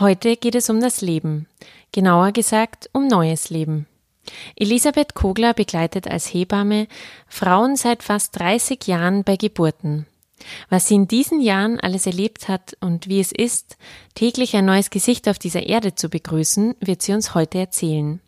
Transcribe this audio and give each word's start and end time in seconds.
Heute 0.00 0.36
geht 0.36 0.54
es 0.54 0.70
um 0.70 0.80
das 0.80 1.02
Leben, 1.02 1.46
genauer 1.92 2.32
gesagt 2.32 2.88
um 2.92 3.08
neues 3.08 3.50
Leben. 3.50 3.86
Elisabeth 4.56 5.14
Kogler 5.14 5.52
begleitet 5.52 6.08
als 6.08 6.32
Hebamme 6.32 6.86
Frauen 7.28 7.76
seit 7.76 8.02
fast 8.02 8.38
30 8.38 8.86
Jahren 8.86 9.22
bei 9.22 9.36
Geburten. 9.36 10.06
Was 10.70 10.88
sie 10.88 10.94
in 10.94 11.08
diesen 11.08 11.40
Jahren 11.40 11.78
alles 11.78 12.06
erlebt 12.06 12.48
hat 12.48 12.74
und 12.80 13.06
wie 13.08 13.20
es 13.20 13.32
ist, 13.32 13.76
täglich 14.14 14.56
ein 14.56 14.64
neues 14.64 14.88
Gesicht 14.88 15.28
auf 15.28 15.38
dieser 15.38 15.64
Erde 15.64 15.94
zu 15.94 16.08
begrüßen, 16.08 16.74
wird 16.80 17.02
sie 17.02 17.12
uns 17.12 17.34
heute 17.34 17.58
erzählen. 17.58 18.20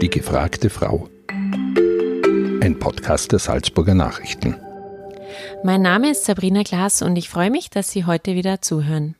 Die 0.00 0.10
gefragte 0.10 0.70
Frau. 0.70 1.08
Ein 1.28 2.78
Podcast 2.78 3.32
der 3.32 3.40
Salzburger 3.40 3.94
Nachrichten. 3.94 4.56
Mein 5.64 5.82
Name 5.82 6.10
ist 6.10 6.24
Sabrina 6.24 6.62
Glas 6.62 7.02
und 7.02 7.16
ich 7.16 7.28
freue 7.28 7.50
mich, 7.50 7.70
dass 7.70 7.90
Sie 7.90 8.04
heute 8.04 8.34
wieder 8.34 8.62
zuhören. 8.62 9.16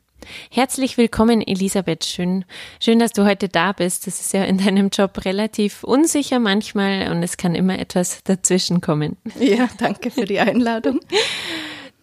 Herzlich 0.50 0.98
willkommen, 0.98 1.46
Elisabeth. 1.46 2.04
Schön, 2.04 2.44
schön, 2.80 2.98
dass 2.98 3.12
du 3.12 3.25
heute 3.25 3.48
da 3.48 3.72
bist. 3.72 4.07
Das 4.07 4.21
ist 4.21 4.32
ja 4.32 4.44
in 4.44 4.58
deinem 4.58 4.89
Job 4.90 5.25
relativ 5.25 5.85
unsicher 5.85 6.39
manchmal 6.39 7.11
und 7.11 7.22
es 7.22 7.36
kann 7.36 7.54
immer 7.54 7.79
etwas 7.79 8.22
dazwischen 8.25 8.80
kommen. 8.80 9.16
Ja, 9.39 9.68
danke 9.79 10.11
für 10.11 10.25
die 10.25 10.40
Einladung. 10.40 11.00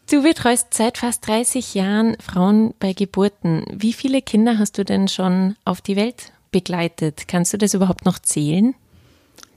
Du 0.10 0.22
betreust 0.22 0.74
seit 0.74 0.98
fast 0.98 1.26
30 1.28 1.74
Jahren 1.74 2.18
Frauen 2.20 2.74
bei 2.78 2.94
Geburten. 2.94 3.66
Wie 3.72 3.94
viele 3.94 4.22
Kinder 4.22 4.60
hast 4.60 4.78
du 4.78 4.84
denn 4.84 5.08
schon 5.08 5.56
auf 5.64 5.82
die 5.82 5.96
Welt 5.96 6.34
begleitet? 6.52 7.28
Kannst 7.28 7.54
du 7.54 7.58
das 7.58 7.74
überhaupt 7.74 8.06
noch 8.06 8.20
zählen? 8.20 8.76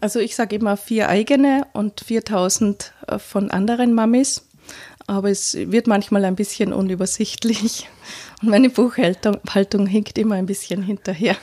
Also 0.01 0.21
ich 0.21 0.37
sage 0.37 0.57
immer 0.57 0.77
vier 0.77 1.09
eigene 1.09 1.67
und 1.73 2.01
4000 2.01 2.93
äh, 3.07 3.19
von 3.19 3.51
anderen 3.51 3.93
Mamis 3.93 4.46
aber 5.07 5.31
es 5.31 5.55
wird 5.55 5.87
manchmal 5.87 6.25
ein 6.25 6.37
bisschen 6.37 6.73
unübersichtlich 6.73 7.89
und 8.43 8.49
meine 8.49 8.71
Buchhaltung 8.71 9.39
Haltung 9.49 9.87
hinkt 9.87 10.19
immer 10.19 10.35
ein 10.35 10.47
bisschen 10.47 10.83
hinterher. 10.83 11.37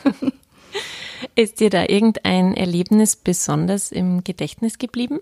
Ist 1.35 1.59
dir 1.59 1.69
da 1.69 1.85
irgendein 1.88 2.53
Erlebnis 2.53 3.15
besonders 3.15 3.91
im 3.91 4.23
Gedächtnis 4.23 4.77
geblieben? 4.77 5.19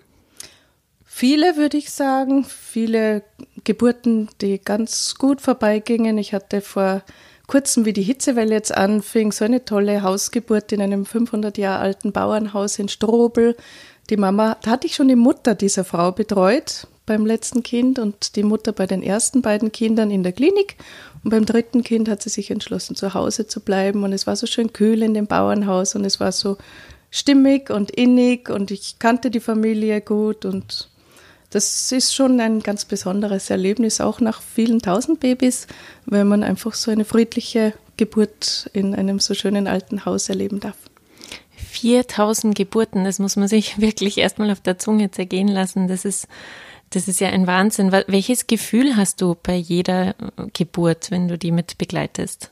Viele 1.06 1.58
würde 1.58 1.78
ich 1.78 1.92
sagen, 1.92 2.46
viele 2.46 3.24
Geburten, 3.64 4.30
die 4.42 4.60
ganz 4.60 5.16
gut 5.16 5.42
vorbeigingen. 5.42 6.18
Ich 6.18 6.34
hatte 6.34 6.62
vor 6.62 7.04
kurzem, 7.48 7.86
wie 7.86 7.94
die 7.94 8.02
Hitzewelle 8.02 8.56
jetzt 8.56 8.76
anfing, 8.76 9.32
so 9.32 9.46
eine 9.46 9.64
tolle 9.66 10.02
Hausgeburt 10.02 10.72
in 10.72 10.82
einem 10.82 11.06
500 11.06 11.58
Jahre 11.58 11.82
alten 11.82 12.12
Bauernhaus 12.12 12.80
in 12.80 12.88
Strobel. 12.88 13.56
Die 14.10 14.18
Mama, 14.18 14.58
da 14.64 14.72
hatte 14.72 14.88
ich 14.88 14.96
schon 14.96 15.10
die 15.10 15.16
Mutter 15.16 15.54
dieser 15.54 15.84
Frau 15.84 16.12
betreut 16.12 16.88
beim 17.12 17.26
letzten 17.26 17.62
Kind 17.62 18.00
und 18.00 18.38
die 18.38 18.44
Mutter 18.44 18.72
bei 18.72 18.88
den 18.88 19.04
ersten 19.04 19.42
beiden 19.42 19.74
Kindern 19.74 20.12
in 20.12 20.24
der 20.24 20.32
Klinik. 20.32 20.78
Und 21.26 21.32
beim 21.32 21.46
dritten 21.46 21.84
Kind 21.84 22.08
hat 22.08 22.22
sie 22.22 22.30
sich 22.30 22.52
entschlossen, 22.52 22.96
zu 22.96 23.14
Hause 23.14 23.48
zu 23.48 23.60
bleiben. 23.60 24.06
Und 24.06 24.14
es 24.14 24.28
war 24.28 24.38
so 24.38 24.48
schön 24.48 24.72
kühl 24.72 25.04
in 25.04 25.14
dem 25.14 25.28
Bauernhaus 25.28 25.94
und 25.94 26.06
es 26.06 26.22
war 26.22 26.32
so 26.32 26.58
stimmig 27.10 27.70
und 27.70 27.92
innig 27.92 28.50
und 28.50 28.72
ich 28.72 28.98
kannte 28.98 29.30
die 29.30 29.42
Familie 29.42 30.00
gut 30.00 30.46
und 30.46 30.88
das 31.50 31.92
ist 31.92 32.16
schon 32.16 32.40
ein 32.40 32.62
ganz 32.62 32.86
besonderes 32.86 33.50
Erlebnis, 33.50 34.00
auch 34.00 34.22
nach 34.22 34.42
vielen 34.42 34.82
tausend 34.82 35.20
Babys, 35.20 35.68
wenn 36.06 36.30
man 36.30 36.44
einfach 36.44 36.74
so 36.74 36.92
eine 36.92 37.04
friedliche 37.04 37.74
Geburt 37.98 38.70
in 38.72 38.96
einem 38.96 39.20
so 39.20 39.34
schönen 39.34 39.68
alten 39.68 40.06
Haus 40.06 40.30
erleben 40.30 40.62
darf. 40.62 40.78
4000 41.72 42.56
Geburten, 42.56 43.04
das 43.04 43.20
muss 43.20 43.36
man 43.36 43.50
sich 43.50 43.82
wirklich 43.82 44.18
erstmal 44.18 44.52
auf 44.52 44.62
der 44.62 44.78
Zunge 44.78 45.12
zergehen 45.12 45.48
lassen. 45.48 45.90
Das 45.90 46.06
ist 46.06 46.28
das 46.92 47.08
ist 47.08 47.20
ja 47.20 47.30
ein 47.30 47.48
Wahnsinn. 47.48 47.92
Welches 47.92 48.48
Gefühl 48.48 48.96
hast 48.96 49.22
du 49.22 49.36
bei 49.42 49.56
jeder 49.56 50.10
äh, 50.10 50.14
Geburt, 50.54 51.10
wenn 51.10 51.28
du 51.28 51.38
die 51.38 51.52
mit 51.52 51.78
begleitest? 51.78 52.52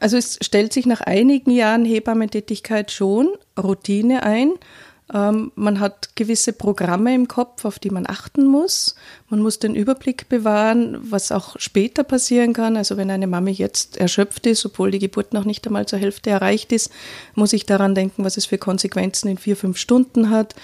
Also 0.00 0.16
es 0.16 0.38
stellt 0.40 0.72
sich 0.72 0.86
nach 0.86 1.00
einigen 1.00 1.50
Jahren 1.50 1.84
Hebammentätigkeit 1.84 2.90
schon 2.90 3.28
Routine 3.56 4.22
ein. 4.24 4.52
Ähm, 5.12 5.52
man 5.54 5.80
hat 5.80 6.16
gewisse 6.16 6.52
Programme 6.52 7.14
im 7.14 7.28
Kopf, 7.28 7.64
auf 7.64 7.78
die 7.78 7.90
man 7.90 8.08
achten 8.08 8.46
muss. 8.46 8.94
Man 9.28 9.40
muss 9.40 9.58
den 9.58 9.74
Überblick 9.74 10.28
bewahren, 10.28 10.98
was 11.02 11.32
auch 11.32 11.56
später 11.58 12.02
passieren 12.04 12.52
kann. 12.52 12.76
Also 12.76 12.96
wenn 12.96 13.10
eine 13.10 13.26
Mami 13.26 13.50
jetzt 13.50 13.96
erschöpft 13.96 14.46
ist, 14.46 14.64
obwohl 14.64 14.90
die 14.90 14.98
Geburt 14.98 15.32
noch 15.34 15.44
nicht 15.44 15.66
einmal 15.66 15.86
zur 15.86 15.98
Hälfte 15.98 16.30
erreicht 16.30 16.72
ist, 16.72 16.90
muss 17.34 17.52
ich 17.52 17.66
daran 17.66 17.94
denken, 17.94 18.24
was 18.24 18.36
es 18.36 18.46
für 18.46 18.58
Konsequenzen 18.58 19.28
in 19.28 19.38
vier, 19.38 19.56
fünf 19.56 19.76
Stunden 19.76 20.30
hat. 20.30 20.54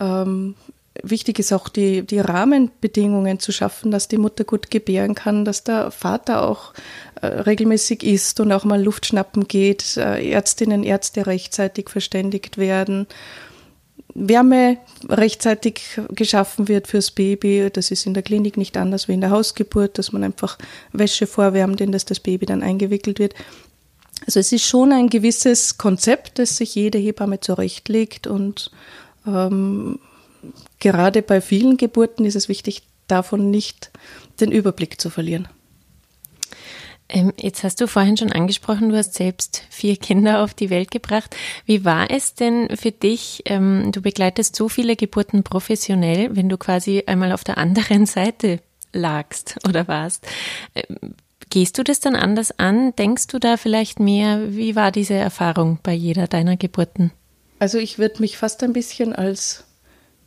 Ähm, 0.00 0.56
wichtig 1.02 1.38
ist 1.38 1.52
auch 1.52 1.68
die, 1.68 2.02
die 2.02 2.20
Rahmenbedingungen 2.20 3.40
zu 3.40 3.52
schaffen, 3.52 3.90
dass 3.90 4.08
die 4.08 4.18
Mutter 4.18 4.44
gut 4.44 4.70
gebären 4.70 5.14
kann, 5.14 5.44
dass 5.44 5.64
der 5.64 5.90
Vater 5.90 6.48
auch 6.48 6.72
äh, 7.20 7.26
regelmäßig 7.26 8.02
isst 8.02 8.40
und 8.40 8.52
auch 8.52 8.64
mal 8.64 8.82
Luft 8.82 9.06
schnappen 9.06 9.48
geht, 9.48 9.96
äh, 9.96 10.30
Ärztinnen, 10.30 10.84
Ärzte 10.84 11.26
rechtzeitig 11.26 11.90
verständigt 11.90 12.58
werden. 12.58 13.06
Wärme 14.16 14.78
rechtzeitig 15.08 16.00
geschaffen 16.10 16.68
wird 16.68 16.86
fürs 16.86 17.10
Baby. 17.10 17.68
Das 17.72 17.90
ist 17.90 18.06
in 18.06 18.14
der 18.14 18.22
Klinik 18.22 18.56
nicht 18.56 18.76
anders 18.76 19.08
wie 19.08 19.14
in 19.14 19.20
der 19.20 19.30
Hausgeburt, 19.30 19.98
dass 19.98 20.12
man 20.12 20.22
einfach 20.22 20.56
Wäsche 20.92 21.26
vorwärmt, 21.26 21.80
in 21.80 21.90
das 21.90 22.04
das 22.04 22.20
Baby 22.20 22.46
dann 22.46 22.62
eingewickelt 22.62 23.18
wird. 23.18 23.34
Also 24.24 24.38
es 24.38 24.52
ist 24.52 24.64
schon 24.64 24.92
ein 24.92 25.10
gewisses 25.10 25.78
Konzept, 25.78 26.38
das 26.38 26.56
sich 26.56 26.76
jede 26.76 26.98
Hebamme 26.98 27.40
zurechtlegt 27.40 28.28
und 28.28 28.70
ähm, 29.26 29.98
gerade 30.84 31.22
bei 31.22 31.40
vielen 31.40 31.78
Geburten 31.78 32.26
ist 32.26 32.36
es 32.36 32.50
wichtig, 32.50 32.82
davon 33.06 33.50
nicht 33.50 33.90
den 34.38 34.52
Überblick 34.52 35.00
zu 35.00 35.08
verlieren. 35.08 35.48
Ähm, 37.08 37.32
jetzt 37.38 37.64
hast 37.64 37.80
du 37.80 37.86
vorhin 37.86 38.18
schon 38.18 38.32
angesprochen, 38.32 38.90
du 38.90 38.96
hast 38.96 39.14
selbst 39.14 39.62
vier 39.70 39.96
Kinder 39.96 40.42
auf 40.42 40.52
die 40.52 40.68
Welt 40.68 40.90
gebracht. 40.90 41.34
Wie 41.64 41.86
war 41.86 42.10
es 42.10 42.34
denn 42.34 42.68
für 42.76 42.92
dich? 42.92 43.42
Ähm, 43.46 43.92
du 43.92 44.02
begleitest 44.02 44.56
so 44.56 44.68
viele 44.68 44.94
Geburten 44.94 45.42
professionell, 45.42 46.36
wenn 46.36 46.50
du 46.50 46.58
quasi 46.58 47.02
einmal 47.06 47.32
auf 47.32 47.44
der 47.44 47.56
anderen 47.56 48.04
Seite 48.04 48.60
lagst 48.92 49.56
oder 49.66 49.88
warst. 49.88 50.26
Ähm, 50.74 51.14
gehst 51.48 51.78
du 51.78 51.82
das 51.82 52.00
dann 52.00 52.14
anders 52.14 52.58
an? 52.58 52.94
Denkst 52.96 53.28
du 53.28 53.38
da 53.38 53.56
vielleicht 53.56 54.00
mehr? 54.00 54.54
Wie 54.54 54.76
war 54.76 54.92
diese 54.92 55.14
Erfahrung 55.14 55.78
bei 55.82 55.94
jeder 55.94 56.26
deiner 56.26 56.58
Geburten? 56.58 57.10
Also 57.58 57.78
ich 57.78 57.98
würde 57.98 58.20
mich 58.20 58.36
fast 58.36 58.62
ein 58.62 58.74
bisschen 58.74 59.14
als 59.14 59.64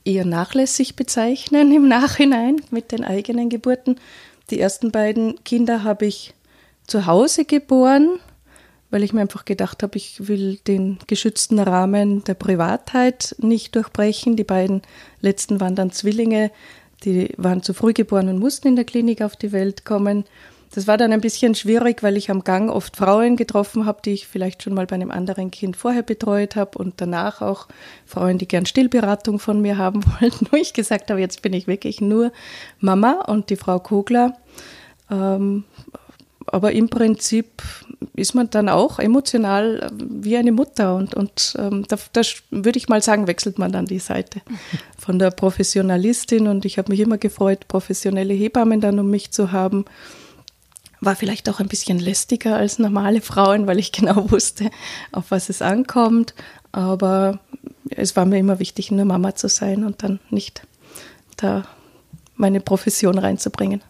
eher 0.07 0.25
nachlässig 0.25 0.95
bezeichnen 0.95 1.71
im 1.71 1.87
Nachhinein 1.89 2.61
mit 2.71 2.91
den 2.91 3.03
eigenen 3.03 3.49
Geburten. 3.49 3.99
Die 4.49 4.59
ersten 4.59 4.91
beiden 4.91 5.43
Kinder 5.43 5.83
habe 5.83 6.05
ich 6.05 6.33
zu 6.87 7.05
Hause 7.05 7.43
geboren, 7.43 8.19
weil 8.89 9.03
ich 9.03 9.11
mir 9.11 9.19
einfach 9.19 9.43
gedacht 9.43 9.83
habe, 9.83 9.97
ich 9.97 10.27
will 10.29 10.59
den 10.67 10.97
geschützten 11.07 11.59
Rahmen 11.59 12.23
der 12.23 12.35
Privatheit 12.35 13.35
nicht 13.39 13.75
durchbrechen. 13.75 14.37
Die 14.37 14.45
beiden 14.45 14.81
letzten 15.19 15.59
waren 15.59 15.75
dann 15.75 15.91
Zwillinge, 15.91 16.51
die 17.03 17.33
waren 17.37 17.61
zu 17.61 17.73
früh 17.73 17.91
geboren 17.91 18.29
und 18.29 18.39
mussten 18.39 18.69
in 18.69 18.77
der 18.77 18.85
Klinik 18.85 19.21
auf 19.21 19.35
die 19.35 19.51
Welt 19.51 19.83
kommen. 19.83 20.23
Das 20.77 20.85
war 20.85 20.97
dann 20.97 21.11
ein 21.11 21.21
bisschen 21.21 21.55
schwierig, 21.55 22.03
weil 22.03 22.17
ich 22.17 22.29
am 22.29 22.43
Gang 22.43 22.69
oft 22.69 22.97
Frauen 22.97 23.35
getroffen 23.35 23.87
habe, 23.87 23.99
die 24.05 24.11
ich 24.11 24.27
vielleicht 24.27 24.61
schon 24.61 24.75
mal 24.75 24.85
bei 24.85 24.93
einem 24.93 25.09
anderen 25.09 25.49
Kind 25.49 25.75
vorher 25.75 26.03
betreut 26.03 26.55
habe 26.55 26.77
und 26.77 27.01
danach 27.01 27.41
auch 27.41 27.67
Frauen, 28.05 28.37
die 28.37 28.47
gern 28.47 28.67
Stillberatung 28.67 29.39
von 29.39 29.59
mir 29.59 29.79
haben 29.79 30.05
wollten, 30.21 30.45
wo 30.51 30.55
ich 30.55 30.73
gesagt 30.73 31.09
habe, 31.09 31.19
jetzt 31.19 31.41
bin 31.41 31.53
ich 31.53 31.65
wirklich 31.65 31.99
nur 31.99 32.31
Mama 32.79 33.23
und 33.25 33.49
die 33.49 33.55
Frau 33.55 33.79
Kogler. 33.79 34.37
Ähm, 35.09 35.63
aber 36.45 36.73
im 36.73 36.89
Prinzip 36.89 37.63
ist 38.15 38.35
man 38.35 38.51
dann 38.51 38.69
auch 38.69 38.99
emotional 38.99 39.89
wie 39.97 40.37
eine 40.37 40.51
Mutter 40.51 40.95
und, 40.95 41.15
und 41.15 41.55
ähm, 41.57 41.85
da, 41.87 41.97
da 42.13 42.21
würde 42.51 42.77
ich 42.77 42.87
mal 42.87 43.01
sagen, 43.01 43.25
wechselt 43.25 43.57
man 43.57 43.71
dann 43.71 43.87
die 43.87 43.97
Seite 43.97 44.41
von 44.99 45.17
der 45.17 45.31
Professionalistin 45.31 46.47
und 46.47 46.65
ich 46.65 46.77
habe 46.77 46.91
mich 46.91 46.99
immer 46.99 47.17
gefreut, 47.17 47.67
professionelle 47.67 48.35
Hebammen 48.35 48.79
dann 48.79 48.99
um 48.99 49.09
mich 49.09 49.31
zu 49.31 49.51
haben 49.51 49.83
war 50.99 51.15
vielleicht 51.15 51.49
auch 51.49 51.59
ein 51.59 51.67
bisschen 51.67 51.99
lästiger 51.99 52.55
als 52.55 52.79
normale 52.79 53.21
Frauen, 53.21 53.67
weil 53.67 53.79
ich 53.79 53.91
genau 53.91 54.31
wusste, 54.31 54.69
auf 55.11 55.31
was 55.31 55.49
es 55.49 55.61
ankommt. 55.61 56.33
Aber 56.71 57.39
es 57.89 58.15
war 58.15 58.25
mir 58.25 58.37
immer 58.37 58.59
wichtig, 58.59 58.91
nur 58.91 59.05
Mama 59.05 59.35
zu 59.35 59.49
sein 59.49 59.83
und 59.83 60.03
dann 60.03 60.19
nicht 60.29 60.63
da 61.37 61.67
meine 62.35 62.59
Profession 62.59 63.17
reinzubringen. 63.17 63.81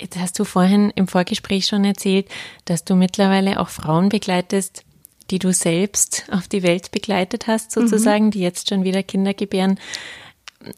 Jetzt 0.00 0.18
hast 0.18 0.38
du 0.38 0.44
vorhin 0.44 0.90
im 0.94 1.08
Vorgespräch 1.08 1.66
schon 1.66 1.84
erzählt, 1.84 2.26
dass 2.66 2.84
du 2.84 2.94
mittlerweile 2.94 3.60
auch 3.60 3.68
Frauen 3.68 4.10
begleitest, 4.10 4.84
die 5.30 5.38
du 5.38 5.52
selbst 5.52 6.26
auf 6.30 6.48
die 6.48 6.62
Welt 6.62 6.90
begleitet 6.90 7.46
hast, 7.46 7.72
sozusagen, 7.72 8.26
mhm. 8.26 8.30
die 8.30 8.40
jetzt 8.40 8.68
schon 8.68 8.84
wieder 8.84 9.02
Kinder 9.02 9.34
gebären. 9.34 9.78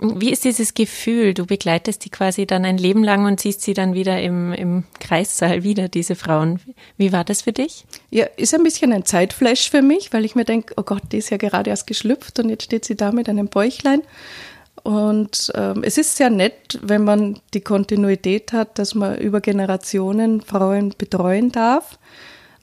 Wie 0.00 0.30
ist 0.30 0.44
dieses 0.44 0.74
Gefühl? 0.74 1.34
Du 1.34 1.46
begleitest 1.46 2.04
die 2.04 2.10
quasi 2.10 2.46
dann 2.46 2.64
ein 2.64 2.78
Leben 2.78 3.04
lang 3.04 3.24
und 3.26 3.40
siehst 3.40 3.62
sie 3.62 3.74
dann 3.74 3.94
wieder 3.94 4.20
im, 4.20 4.52
im 4.52 4.84
Kreissaal 4.98 5.62
wieder, 5.62 5.88
diese 5.88 6.16
Frauen. 6.16 6.60
Wie 6.96 7.12
war 7.12 7.24
das 7.24 7.42
für 7.42 7.52
dich? 7.52 7.84
Ja, 8.10 8.26
ist 8.36 8.54
ein 8.54 8.64
bisschen 8.64 8.92
ein 8.92 9.04
Zeitflash 9.04 9.70
für 9.70 9.82
mich, 9.82 10.12
weil 10.12 10.24
ich 10.24 10.34
mir 10.34 10.44
denke, 10.44 10.74
oh 10.76 10.82
Gott, 10.82 11.02
die 11.12 11.18
ist 11.18 11.30
ja 11.30 11.36
gerade 11.36 11.70
erst 11.70 11.86
geschlüpft 11.86 12.38
und 12.40 12.48
jetzt 12.48 12.64
steht 12.64 12.84
sie 12.84 12.96
da 12.96 13.12
mit 13.12 13.28
einem 13.28 13.48
Bäuchlein. 13.48 14.02
Und 14.82 15.52
ähm, 15.54 15.82
es 15.84 15.96
ist 15.96 16.16
sehr 16.16 16.30
nett, 16.30 16.78
wenn 16.82 17.04
man 17.04 17.38
die 17.54 17.60
Kontinuität 17.60 18.52
hat, 18.52 18.78
dass 18.78 18.94
man 18.94 19.18
über 19.18 19.40
Generationen 19.40 20.40
Frauen 20.40 20.94
betreuen 20.96 21.52
darf. 21.52 21.98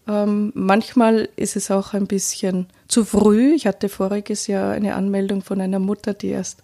Ähm, 0.07 0.51
manchmal 0.53 1.29
ist 1.35 1.55
es 1.55 1.71
auch 1.71 1.93
ein 1.93 2.07
bisschen 2.07 2.67
zu 2.87 3.05
früh. 3.05 3.53
Ich 3.53 3.67
hatte 3.67 3.89
voriges 3.89 4.47
Jahr 4.47 4.73
eine 4.73 4.95
Anmeldung 4.95 5.41
von 5.41 5.61
einer 5.61 5.79
Mutter, 5.79 6.13
die 6.13 6.29
erst 6.29 6.63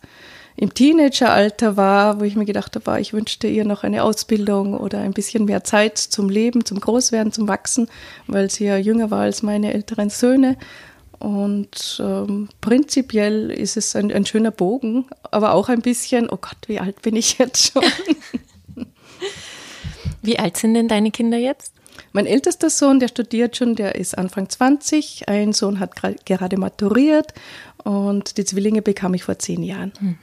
im 0.55 0.73
Teenageralter 0.73 1.77
war, 1.77 2.19
wo 2.19 2.23
ich 2.23 2.35
mir 2.35 2.45
gedacht 2.45 2.75
habe, 2.75 2.99
ich 3.01 3.13
wünschte 3.13 3.47
ihr 3.47 3.65
noch 3.65 3.83
eine 3.83 4.03
Ausbildung 4.03 4.77
oder 4.77 4.99
ein 4.99 5.13
bisschen 5.13 5.45
mehr 5.45 5.63
Zeit 5.63 5.97
zum 5.97 6.29
Leben, 6.29 6.65
zum 6.65 6.79
Großwerden, 6.79 7.31
zum 7.31 7.47
Wachsen, 7.47 7.87
weil 8.27 8.49
sie 8.49 8.65
ja 8.65 8.77
jünger 8.77 9.11
war 9.11 9.21
als 9.21 9.43
meine 9.43 9.73
älteren 9.73 10.09
Söhne. 10.09 10.57
Und 11.19 12.01
ähm, 12.03 12.49
prinzipiell 12.61 13.51
ist 13.51 13.77
es 13.77 13.95
ein, 13.95 14.11
ein 14.11 14.25
schöner 14.25 14.51
Bogen, 14.51 15.05
aber 15.29 15.53
auch 15.53 15.69
ein 15.69 15.81
bisschen, 15.81 16.29
oh 16.29 16.37
Gott, 16.37 16.57
wie 16.67 16.79
alt 16.79 17.01
bin 17.03 17.15
ich 17.15 17.37
jetzt 17.37 17.71
schon? 17.71 17.83
wie 20.23 20.39
alt 20.39 20.57
sind 20.57 20.73
denn 20.73 20.87
deine 20.87 21.11
Kinder 21.11 21.37
jetzt? 21.37 21.73
Mein 22.11 22.25
ältester 22.25 22.69
Sohn, 22.69 22.99
der 22.99 23.07
studiert 23.07 23.55
schon, 23.55 23.75
der 23.75 23.95
ist 23.95 24.17
Anfang 24.17 24.49
20. 24.49 25.29
Ein 25.29 25.53
Sohn 25.53 25.79
hat 25.79 25.95
gerade 26.25 26.57
maturiert 26.57 27.33
und 27.83 28.37
die 28.37 28.45
Zwillinge 28.45 28.81
bekam 28.81 29.13
ich 29.13 29.23
vor 29.23 29.37
zehn 29.39 29.63
Jahren. 29.63 29.93
Hm. 29.99 30.17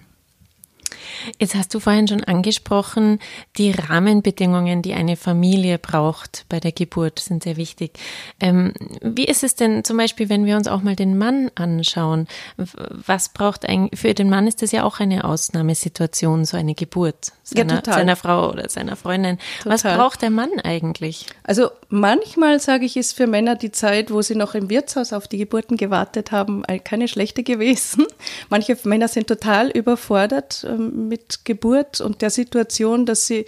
Jetzt 1.38 1.55
hast 1.55 1.75
du 1.75 1.81
vorhin 1.81 2.08
schon 2.08 2.25
angesprochen, 2.25 3.19
die 3.56 3.70
Rahmenbedingungen, 3.70 4.82
die 4.82 4.94
eine 4.94 5.16
Familie 5.16 5.78
braucht 5.78 6.46
bei 6.49 6.60
der 6.60 6.72
Geburt, 6.72 7.19
sind 7.19 7.43
sehr 7.43 7.56
wichtig. 7.56 7.99
Ähm, 8.40 8.72
wie 9.02 9.25
ist 9.25 9.44
es 9.44 9.55
denn 9.55 9.84
zum 9.84 9.96
Beispiel, 9.96 10.28
wenn 10.28 10.46
wir 10.46 10.56
uns 10.56 10.69
auch 10.69 10.82
mal 10.82 10.96
den 10.96 11.19
Mann 11.19 11.50
anschauen? 11.55 12.28
Was 12.56 13.31
braucht 13.31 13.69
ein, 13.69 13.90
für 13.94 14.14
den 14.14 14.31
Mann 14.31 14.46
ist 14.46 14.62
das 14.62 14.72
ja 14.72 14.84
auch 14.84 15.00
eine 15.00 15.25
Ausnahmesituation, 15.25 16.44
so 16.44 16.56
eine 16.56 16.75
Geburt 16.75 17.32
seiner, 17.44 17.82
ja, 17.87 17.93
seiner 17.93 18.16
Frau 18.16 18.50
oder 18.50 18.69
seiner 18.69 18.96
Freundin. 18.96 19.38
Total. 19.62 19.72
Was 19.72 19.82
braucht 19.82 20.22
der 20.22 20.31
Mann 20.31 20.50
eigentlich? 20.62 21.26
Also 21.44 21.70
manchmal 21.88 22.60
sage 22.60 22.84
ich, 22.84 22.96
ist 22.96 23.14
für 23.14 23.26
Männer 23.26 23.56
die 23.56 23.70
Zeit, 23.70 24.10
wo 24.10 24.22
sie 24.22 24.34
noch 24.34 24.55
im 24.55 24.69
Wirtshaus 24.70 25.12
auf 25.12 25.28
die 25.28 25.38
Geburten 25.38 25.76
gewartet 25.76 26.32
haben, 26.32 26.62
keine 26.84 27.08
schlechte 27.08 27.43
gewesen. 27.43 28.06
Manche 28.50 28.76
Männer 28.84 29.08
sind 29.08 29.26
total 29.26 29.70
überfordert 29.70 30.66
ähm, 30.69 30.97
mit 31.06 31.44
Geburt 31.44 32.00
und 32.00 32.22
der 32.22 32.30
Situation, 32.30 33.06
dass 33.06 33.26
sie 33.26 33.46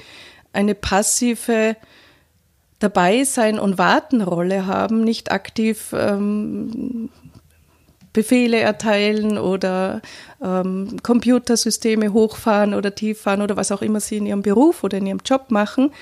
eine 0.53 0.75
passive 0.75 1.77
Dabeisein- 2.79 3.59
und 3.59 3.79
Wartenrolle 3.79 4.67
haben, 4.67 5.05
nicht 5.05 5.33
aktiv 5.33 5.95
ähm, 5.97 7.11
Befehle 8.13 8.59
erteilen 8.59 9.39
oder 9.39 10.03
ähm, 10.43 10.97
Computersysteme 11.03 12.13
hochfahren 12.13 12.75
oder 12.75 12.95
tieffahren 12.95 13.41
oder 13.41 13.57
was 13.57 13.71
auch 13.71 13.83
immer 13.83 14.01
sie 14.01 14.17
in 14.17 14.27
ihrem 14.27 14.43
Beruf 14.43 14.83
oder 14.83 14.99
in 14.99 15.07
ihrem 15.07 15.21
Job 15.25 15.51
machen, 15.51 15.93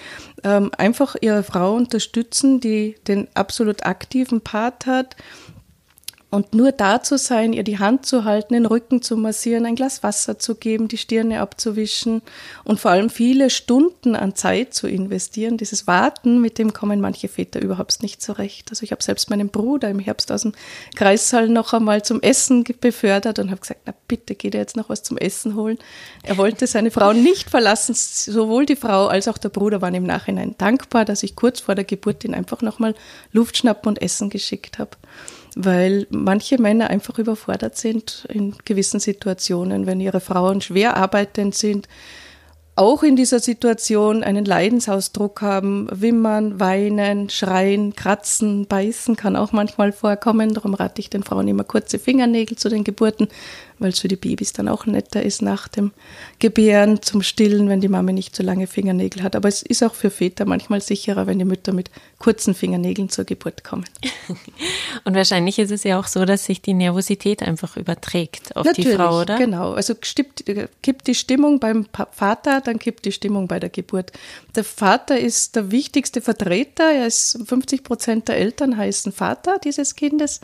ähm, 0.42 0.70
einfach 0.78 1.16
ihre 1.20 1.42
Frau 1.42 1.74
unterstützen, 1.74 2.60
die 2.60 2.94
den 3.06 3.28
absolut 3.34 3.84
aktiven 3.84 4.40
Part 4.40 4.86
hat 4.86 5.16
und 6.30 6.54
nur 6.54 6.72
da 6.72 7.02
zu 7.02 7.16
sein, 7.16 7.54
ihr 7.54 7.62
die 7.62 7.78
Hand 7.78 8.04
zu 8.04 8.24
halten, 8.24 8.52
den 8.52 8.66
Rücken 8.66 9.00
zu 9.00 9.16
massieren, 9.16 9.64
ein 9.64 9.76
Glas 9.76 10.02
Wasser 10.02 10.38
zu 10.38 10.56
geben, 10.56 10.86
die 10.86 10.98
Stirne 10.98 11.40
abzuwischen 11.40 12.20
und 12.64 12.78
vor 12.78 12.90
allem 12.90 13.08
viele 13.08 13.48
Stunden 13.48 14.14
an 14.14 14.34
Zeit 14.34 14.74
zu 14.74 14.88
investieren. 14.88 15.56
Dieses 15.56 15.86
Warten, 15.86 16.40
mit 16.42 16.58
dem 16.58 16.74
kommen 16.74 17.00
manche 17.00 17.28
Väter 17.28 17.62
überhaupt 17.62 18.02
nicht 18.02 18.20
zurecht. 18.20 18.68
Also 18.68 18.82
ich 18.82 18.92
habe 18.92 19.02
selbst 19.02 19.30
meinen 19.30 19.48
Bruder 19.48 19.88
im 19.88 20.00
Herbst 20.00 20.30
aus 20.30 20.42
dem 20.42 20.52
Kreissaal 20.96 21.48
noch 21.48 21.72
einmal 21.72 22.02
zum 22.02 22.20
Essen 22.20 22.62
befördert 22.78 23.38
und 23.38 23.50
habe 23.50 23.62
gesagt, 23.62 23.80
na 23.86 23.94
bitte, 24.06 24.34
geht 24.34 24.54
er 24.54 24.60
jetzt 24.60 24.76
noch 24.76 24.90
was 24.90 25.02
zum 25.02 25.16
Essen 25.16 25.54
holen. 25.54 25.78
Er 26.22 26.36
wollte 26.36 26.66
seine 26.66 26.90
Frau 26.90 27.14
nicht 27.14 27.48
verlassen. 27.48 27.94
Sowohl 27.94 28.66
die 28.66 28.76
Frau 28.76 29.06
als 29.06 29.28
auch 29.28 29.38
der 29.38 29.48
Bruder 29.48 29.80
waren 29.80 29.94
im 29.94 30.04
Nachhinein 30.04 30.54
dankbar, 30.58 31.06
dass 31.06 31.22
ich 31.22 31.36
kurz 31.36 31.60
vor 31.60 31.74
der 31.74 31.84
Geburt 31.84 32.22
ihn 32.24 32.34
einfach 32.34 32.60
nochmal 32.60 32.94
Luft 33.32 33.56
schnappen 33.56 33.88
und 33.88 34.02
Essen 34.02 34.28
geschickt 34.28 34.78
habe 34.78 34.90
weil 35.60 36.06
manche 36.10 36.56
Männer 36.60 36.88
einfach 36.88 37.18
überfordert 37.18 37.76
sind 37.76 38.26
in 38.32 38.54
gewissen 38.64 39.00
Situationen, 39.00 39.86
wenn 39.86 40.00
ihre 40.00 40.20
Frauen 40.20 40.60
schwer 40.60 40.96
arbeitend 40.96 41.56
sind, 41.56 41.88
auch 42.76 43.02
in 43.02 43.16
dieser 43.16 43.40
Situation 43.40 44.22
einen 44.22 44.44
Leidensausdruck 44.44 45.42
haben, 45.42 45.88
wimmern, 45.90 46.60
weinen, 46.60 47.28
schreien, 47.28 47.96
kratzen, 47.96 48.66
beißen 48.68 49.16
kann 49.16 49.34
auch 49.34 49.50
manchmal 49.50 49.90
vorkommen. 49.90 50.54
Darum 50.54 50.74
rate 50.74 51.00
ich 51.00 51.10
den 51.10 51.24
Frauen 51.24 51.48
immer 51.48 51.64
kurze 51.64 51.98
Fingernägel 51.98 52.56
zu 52.56 52.68
den 52.68 52.84
Geburten, 52.84 53.26
weil 53.78 53.90
es 53.90 54.00
für 54.00 54.08
die 54.08 54.16
Babys 54.16 54.52
dann 54.52 54.68
auch 54.68 54.86
netter 54.86 55.22
ist 55.22 55.42
nach 55.42 55.68
dem 55.68 55.92
Gebären 56.38 57.02
zum 57.02 57.22
Stillen, 57.22 57.68
wenn 57.68 57.80
die 57.80 57.88
Mama 57.88 58.12
nicht 58.12 58.34
so 58.34 58.42
lange 58.42 58.66
Fingernägel 58.66 59.22
hat. 59.22 59.36
Aber 59.36 59.48
es 59.48 59.62
ist 59.62 59.82
auch 59.82 59.94
für 59.94 60.10
Väter 60.10 60.44
manchmal 60.44 60.80
sicherer, 60.80 61.26
wenn 61.26 61.38
die 61.38 61.44
Mütter 61.44 61.72
mit 61.72 61.90
kurzen 62.18 62.54
Fingernägeln 62.54 63.08
zur 63.08 63.24
Geburt 63.24 63.64
kommen. 63.64 63.84
Und 65.04 65.14
wahrscheinlich 65.14 65.58
ist 65.58 65.70
es 65.70 65.84
ja 65.84 65.98
auch 65.98 66.06
so, 66.06 66.24
dass 66.24 66.44
sich 66.44 66.60
die 66.60 66.74
Nervosität 66.74 67.42
einfach 67.42 67.76
überträgt 67.76 68.56
auf 68.56 68.66
Natürlich, 68.66 68.90
die 68.90 68.96
Frau, 68.96 69.20
oder? 69.20 69.38
Genau, 69.38 69.72
also 69.72 69.94
kippt, 69.94 70.44
kippt 70.82 71.06
die 71.06 71.14
Stimmung 71.14 71.60
beim 71.60 71.86
Vater, 72.10 72.60
dann 72.60 72.78
kippt 72.78 73.04
die 73.04 73.12
Stimmung 73.12 73.48
bei 73.48 73.60
der 73.60 73.70
Geburt. 73.70 74.12
Der 74.54 74.64
Vater 74.64 75.18
ist 75.18 75.56
der 75.56 75.70
wichtigste 75.70 76.20
Vertreter, 76.20 76.90
er 76.92 77.06
ist 77.06 77.38
50 77.46 77.84
Prozent 77.84 78.28
der 78.28 78.36
Eltern 78.36 78.76
heißen 78.76 79.12
Vater 79.12 79.58
dieses 79.62 79.94
Kindes 79.94 80.40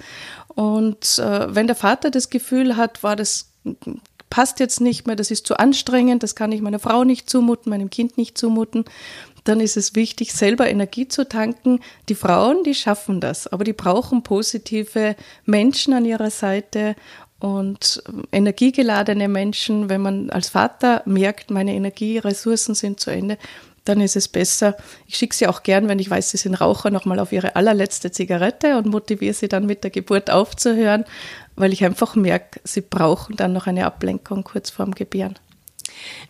und 0.55 1.19
äh, 1.19 1.53
wenn 1.53 1.67
der 1.67 1.75
Vater 1.75 2.11
das 2.11 2.31
Gefühl 2.31 2.77
hat, 2.77 3.03
war 3.03 3.17
das 3.17 3.24
passt 4.31 4.61
jetzt 4.61 4.81
nicht 4.81 5.07
mehr, 5.07 5.17
das 5.17 5.31
ist 5.31 5.47
zu 5.47 5.57
anstrengend, 5.59 6.23
das 6.23 6.35
kann 6.35 6.53
ich 6.53 6.61
meiner 6.61 6.81
Frau 6.81 7.05
nicht 7.05 7.31
zumuten, 7.31 7.71
meinem 7.71 7.91
Kind 7.91 8.19
nicht 8.19 8.37
zumuten, 8.37 8.85
dann 9.45 9.61
ist 9.61 9.77
es 9.77 9.95
wichtig, 9.95 10.33
selber 10.33 10.69
Energie 10.69 11.07
zu 11.07 11.29
tanken. 11.29 11.81
Die 12.09 12.15
Frauen, 12.15 12.65
die 12.65 12.75
schaffen 12.75 13.21
das, 13.21 13.47
aber 13.47 13.63
die 13.63 13.75
brauchen 13.75 14.23
positive 14.23 15.17
Menschen 15.45 15.93
an 15.93 16.07
ihrer 16.07 16.31
Seite 16.31 16.97
und 17.39 18.03
energiegeladene 18.33 19.29
Menschen. 19.29 19.91
Wenn 19.91 20.01
man 20.01 20.31
als 20.31 20.49
Vater 20.49 21.03
merkt, 21.05 21.51
meine 21.51 21.75
Energieressourcen 21.75 22.75
sind 22.75 23.01
zu 23.01 23.11
Ende, 23.11 23.37
dann 23.85 24.01
ist 24.01 24.17
es 24.17 24.29
besser. 24.29 24.77
Ich 25.07 25.17
schicke 25.17 25.35
sie 25.35 25.47
auch 25.47 25.63
gern, 25.63 25.89
wenn 25.89 25.99
ich 25.99 26.09
weiß, 26.09 26.31
sie 26.31 26.39
sind 26.39 26.55
Raucher, 26.55 26.91
nochmal 26.91 27.19
auf 27.19 27.33
ihre 27.33 27.55
allerletzte 27.55 28.11
Zigarette 28.11 28.79
und 28.79 28.87
motiviere 28.87 29.35
sie 29.35 29.49
dann 29.49 29.67
mit 29.67 29.85
der 29.85 29.91
Geburt 29.91 30.31
aufzuhören, 30.31 31.05
weil 31.57 31.73
ich 31.73 31.85
einfach 31.85 32.15
merke, 32.15 32.61
sie 32.65 32.81
brauchen 32.81 33.37
dann 33.37 33.53
noch 33.53 33.67
eine 33.67 33.87
Ablenkung 33.87 34.45
kurz 34.45 34.71
vorm 34.71 34.95
Gebären. 34.95 35.39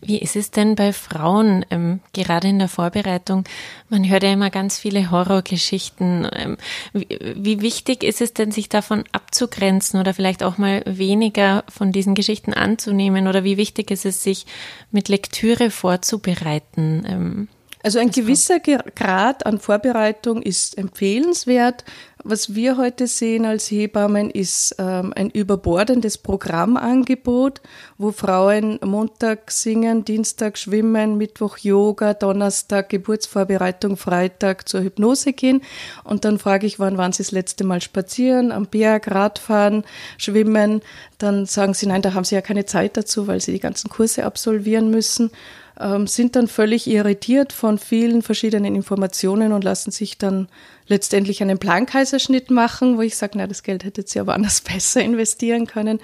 Wie 0.00 0.18
ist 0.18 0.36
es 0.36 0.50
denn 0.50 0.74
bei 0.74 0.92
Frauen, 0.92 1.64
ähm, 1.70 2.00
gerade 2.12 2.48
in 2.48 2.58
der 2.58 2.68
Vorbereitung? 2.68 3.44
Man 3.88 4.08
hört 4.08 4.22
ja 4.22 4.32
immer 4.32 4.50
ganz 4.50 4.78
viele 4.78 5.10
Horrorgeschichten. 5.10 6.28
Ähm, 6.32 6.56
wie, 6.92 7.18
wie, 7.36 7.60
wichtig 7.60 8.02
ist 8.04 8.20
es 8.20 8.34
denn, 8.34 8.50
sich 8.50 8.68
davon 8.68 9.04
abzugrenzen 9.12 10.00
oder 10.00 10.14
vielleicht 10.14 10.42
auch 10.42 10.58
mal 10.58 10.82
weniger 10.86 11.64
von 11.68 11.92
diesen 11.92 12.14
Geschichten 12.14 12.52
anzunehmen? 12.52 13.26
Oder 13.26 13.44
wie 13.44 13.56
wichtig 13.56 13.90
ist 13.90 14.04
es, 14.04 14.22
sich 14.22 14.46
mit 14.90 15.08
Lektüre 15.08 15.70
vorzubereiten? 15.70 17.04
Ähm, 17.06 17.48
also 17.82 17.98
ein 17.98 18.10
gewisser 18.10 18.60
Grad 18.60 19.44
an 19.44 19.58
Vorbereitung 19.58 20.40
ist 20.40 20.78
empfehlenswert. 20.78 21.84
Was 22.26 22.54
wir 22.54 22.78
heute 22.78 23.06
sehen 23.06 23.44
als 23.44 23.70
Hebammen 23.70 24.30
ist 24.30 24.76
ähm, 24.78 25.12
ein 25.14 25.28
überbordendes 25.28 26.16
Programmangebot, 26.16 27.60
wo 27.98 28.12
Frauen 28.12 28.78
Montag 28.82 29.50
singen, 29.50 30.06
Dienstag 30.06 30.56
schwimmen, 30.56 31.18
Mittwoch 31.18 31.58
Yoga, 31.58 32.14
Donnerstag 32.14 32.88
Geburtsvorbereitung, 32.88 33.98
Freitag 33.98 34.66
zur 34.66 34.80
Hypnose 34.80 35.34
gehen. 35.34 35.60
Und 36.02 36.24
dann 36.24 36.38
frage 36.38 36.66
ich, 36.66 36.78
wann 36.78 36.96
waren 36.96 37.12
Sie 37.12 37.22
das 37.22 37.30
letzte 37.30 37.62
Mal 37.62 37.82
spazieren, 37.82 38.52
am 38.52 38.68
Berg, 38.68 39.10
Radfahren, 39.10 39.84
schwimmen. 40.16 40.80
Dann 41.18 41.44
sagen 41.44 41.74
sie, 41.74 41.86
nein, 41.86 42.00
da 42.00 42.14
haben 42.14 42.24
sie 42.24 42.36
ja 42.36 42.40
keine 42.40 42.64
Zeit 42.64 42.96
dazu, 42.96 43.26
weil 43.26 43.42
sie 43.42 43.52
die 43.52 43.60
ganzen 43.60 43.90
Kurse 43.90 44.24
absolvieren 44.24 44.90
müssen 44.90 45.30
ähm, 45.78 46.06
sind 46.06 46.36
dann 46.36 46.48
völlig 46.48 46.86
irritiert 46.86 47.52
von 47.52 47.78
vielen 47.78 48.22
verschiedenen 48.22 48.74
Informationen 48.74 49.52
und 49.52 49.64
lassen 49.64 49.90
sich 49.90 50.18
dann 50.18 50.48
letztendlich 50.86 51.42
einen 51.42 51.58
Plankaiserschnitt 51.58 52.50
machen, 52.50 52.96
wo 52.96 53.02
ich 53.02 53.16
sage, 53.16 53.38
na, 53.38 53.46
das 53.46 53.62
Geld 53.62 53.84
hättet 53.84 54.14
ihr 54.14 54.22
aber 54.22 54.34
anders 54.34 54.60
besser 54.72 55.00
investieren 55.00 55.66
können. 55.66 56.00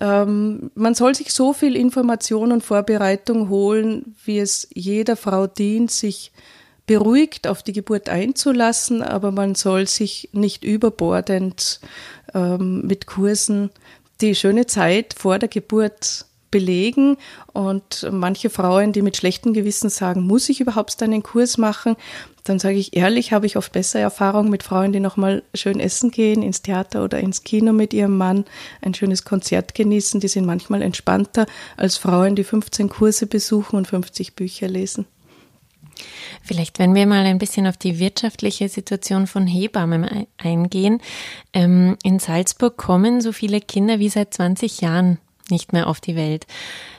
Ähm, 0.00 0.70
man 0.74 0.94
soll 0.94 1.14
sich 1.14 1.32
so 1.32 1.52
viel 1.52 1.76
Information 1.76 2.52
und 2.52 2.64
Vorbereitung 2.64 3.48
holen, 3.48 4.16
wie 4.24 4.38
es 4.38 4.68
jeder 4.72 5.16
Frau 5.16 5.46
dient, 5.46 5.90
sich 5.90 6.32
beruhigt 6.86 7.46
auf 7.46 7.62
die 7.62 7.72
Geburt 7.72 8.08
einzulassen, 8.08 9.02
aber 9.02 9.30
man 9.30 9.54
soll 9.54 9.86
sich 9.86 10.30
nicht 10.32 10.64
überbordend 10.64 11.80
ähm, 12.34 12.86
mit 12.86 13.06
Kursen 13.06 13.70
die 14.20 14.34
schöne 14.34 14.66
Zeit 14.66 15.14
vor 15.16 15.38
der 15.38 15.48
Geburt 15.48 16.26
belegen. 16.50 17.16
Und 17.52 18.08
manche 18.10 18.50
Frauen, 18.50 18.92
die 18.92 19.02
mit 19.02 19.16
schlechtem 19.16 19.52
Gewissen 19.52 19.90
sagen, 19.90 20.22
muss 20.22 20.48
ich 20.48 20.60
überhaupt 20.60 21.02
einen 21.02 21.22
Kurs 21.22 21.58
machen? 21.58 21.96
Dann 22.44 22.58
sage 22.58 22.76
ich 22.76 22.96
ehrlich, 22.96 23.32
habe 23.32 23.46
ich 23.46 23.56
oft 23.56 23.72
bessere 23.72 24.02
Erfahrungen 24.02 24.50
mit 24.50 24.62
Frauen, 24.62 24.92
die 24.92 25.00
nochmal 25.00 25.42
schön 25.54 25.78
essen 25.78 26.10
gehen, 26.10 26.42
ins 26.42 26.62
Theater 26.62 27.04
oder 27.04 27.20
ins 27.20 27.44
Kino 27.44 27.72
mit 27.72 27.94
ihrem 27.94 28.16
Mann, 28.16 28.44
ein 28.80 28.94
schönes 28.94 29.24
Konzert 29.24 29.74
genießen. 29.74 30.20
Die 30.20 30.28
sind 30.28 30.46
manchmal 30.46 30.82
entspannter 30.82 31.46
als 31.76 31.96
Frauen, 31.96 32.34
die 32.34 32.44
15 32.44 32.88
Kurse 32.88 33.26
besuchen 33.26 33.76
und 33.76 33.86
50 33.86 34.34
Bücher 34.34 34.68
lesen. 34.68 35.06
Vielleicht, 36.42 36.78
wenn 36.78 36.94
wir 36.94 37.06
mal 37.06 37.24
ein 37.24 37.38
bisschen 37.38 37.66
auf 37.66 37.76
die 37.76 37.98
wirtschaftliche 37.98 38.68
Situation 38.68 39.26
von 39.26 39.46
Hebammen 39.46 40.26
eingehen. 40.38 41.00
Ähm, 41.52 41.96
in 42.02 42.18
Salzburg 42.18 42.76
kommen 42.76 43.20
so 43.20 43.32
viele 43.32 43.60
Kinder 43.60 43.98
wie 43.98 44.08
seit 44.08 44.34
20 44.34 44.80
Jahren 44.80 45.18
nicht 45.52 45.72
mehr 45.72 45.86
auf 45.86 46.00
die 46.00 46.16
Welt. 46.16 46.46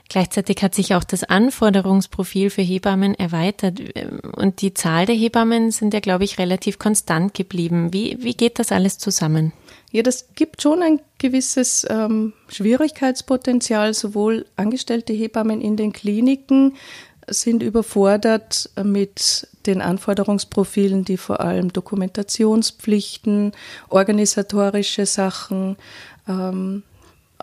Gleichzeitig 0.07 0.63
hat 0.63 0.75
sich 0.75 0.95
auch 0.95 1.03
das 1.03 1.23
Anforderungsprofil 1.23 2.49
für 2.49 2.61
Hebammen 2.61 3.15
erweitert 3.15 3.81
und 4.37 4.61
die 4.61 4.73
Zahl 4.73 5.05
der 5.05 5.15
Hebammen 5.15 5.71
sind 5.71 5.93
ja, 5.93 5.99
glaube 5.99 6.23
ich, 6.23 6.37
relativ 6.37 6.79
konstant 6.79 7.33
geblieben. 7.33 7.91
Wie, 7.91 8.17
wie 8.21 8.33
geht 8.33 8.59
das 8.59 8.71
alles 8.71 8.97
zusammen? 8.97 9.53
Ja, 9.91 10.01
das 10.01 10.29
gibt 10.35 10.61
schon 10.61 10.81
ein 10.81 10.99
gewisses 11.19 11.85
ähm, 11.89 12.33
Schwierigkeitspotenzial. 12.47 13.93
Sowohl 13.93 14.45
angestellte 14.55 15.13
Hebammen 15.13 15.61
in 15.61 15.77
den 15.77 15.93
Kliniken 15.93 16.75
sind 17.27 17.63
überfordert 17.63 18.69
mit 18.83 19.47
den 19.65 19.81
Anforderungsprofilen, 19.81 21.05
die 21.05 21.17
vor 21.17 21.39
allem 21.39 21.71
Dokumentationspflichten, 21.71 23.53
organisatorische 23.89 25.05
Sachen, 25.05 25.77
ähm, 26.27 26.83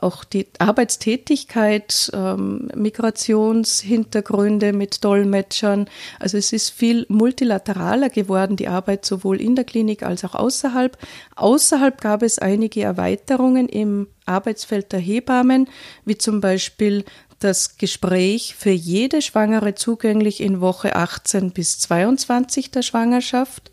auch 0.03 0.25
die 0.25 0.47
Arbeitstätigkeit, 0.59 2.11
ähm, 2.15 2.69
Migrationshintergründe 2.75 4.73
mit 4.73 5.05
Dolmetschern. 5.05 5.89
Also 6.19 6.39
es 6.39 6.53
ist 6.53 6.71
viel 6.71 7.07
multilateraler 7.09 8.11
geworden, 8.11 8.57
die 8.57 8.69
Arbeit 8.69 9.05
sowohl 9.05 9.41
in 9.41 9.57
der 9.57 9.65
Klinik 9.65 10.03
als 10.03 10.25
auch 10.25 10.35
außerhalb. 10.35 10.97
Außerhalb 11.37 12.01
gab 12.01 12.23
es 12.23 12.39
einige 12.39 12.83
Erweiterungen 12.83 13.69
im 13.69 14.09
Arbeitsfeld 14.27 14.93
der 14.93 15.01
Hebammen, 15.01 15.69
wie 16.05 16.19
zum 16.19 16.41
Beispiel 16.41 17.05
das 17.41 17.79
Gespräch 17.79 18.55
für 18.55 18.71
jede 18.71 19.23
Schwangere 19.23 19.75
zugänglich 19.75 20.41
in 20.41 20.61
Woche 20.61 20.95
18 20.95 21.53
bis 21.53 21.79
22 21.81 22.71
der 22.71 22.83
Schwangerschaft. 22.83 23.71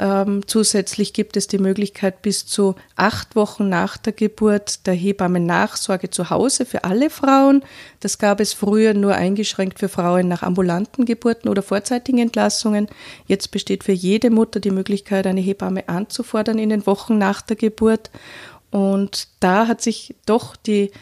Ähm, 0.00 0.46
zusätzlich 0.46 1.12
gibt 1.12 1.36
es 1.36 1.48
die 1.48 1.58
Möglichkeit, 1.58 2.22
bis 2.22 2.46
zu 2.46 2.76
acht 2.94 3.34
Wochen 3.34 3.68
nach 3.68 3.96
der 3.96 4.12
Geburt 4.12 4.86
der 4.86 4.94
Hebammennachsorge 4.94 6.08
zu 6.10 6.30
Hause 6.30 6.66
für 6.66 6.84
alle 6.84 7.10
Frauen. 7.10 7.64
Das 7.98 8.18
gab 8.18 8.38
es 8.38 8.52
früher 8.52 8.94
nur 8.94 9.14
eingeschränkt 9.14 9.80
für 9.80 9.88
Frauen 9.88 10.28
nach 10.28 10.42
ambulanten 10.44 11.04
Geburten 11.04 11.48
oder 11.48 11.62
vorzeitigen 11.62 12.18
Entlassungen. 12.18 12.86
Jetzt 13.26 13.50
besteht 13.50 13.82
für 13.82 13.92
jede 13.92 14.30
Mutter 14.30 14.60
die 14.60 14.70
Möglichkeit, 14.70 15.26
eine 15.26 15.40
Hebamme 15.40 15.88
anzufordern 15.88 16.60
in 16.60 16.68
den 16.68 16.86
Wochen 16.86 17.18
nach 17.18 17.42
der 17.42 17.56
Geburt. 17.56 18.10
Und 18.70 19.26
da 19.40 19.66
hat 19.66 19.82
sich 19.82 20.14
doch 20.26 20.54
die 20.54 20.92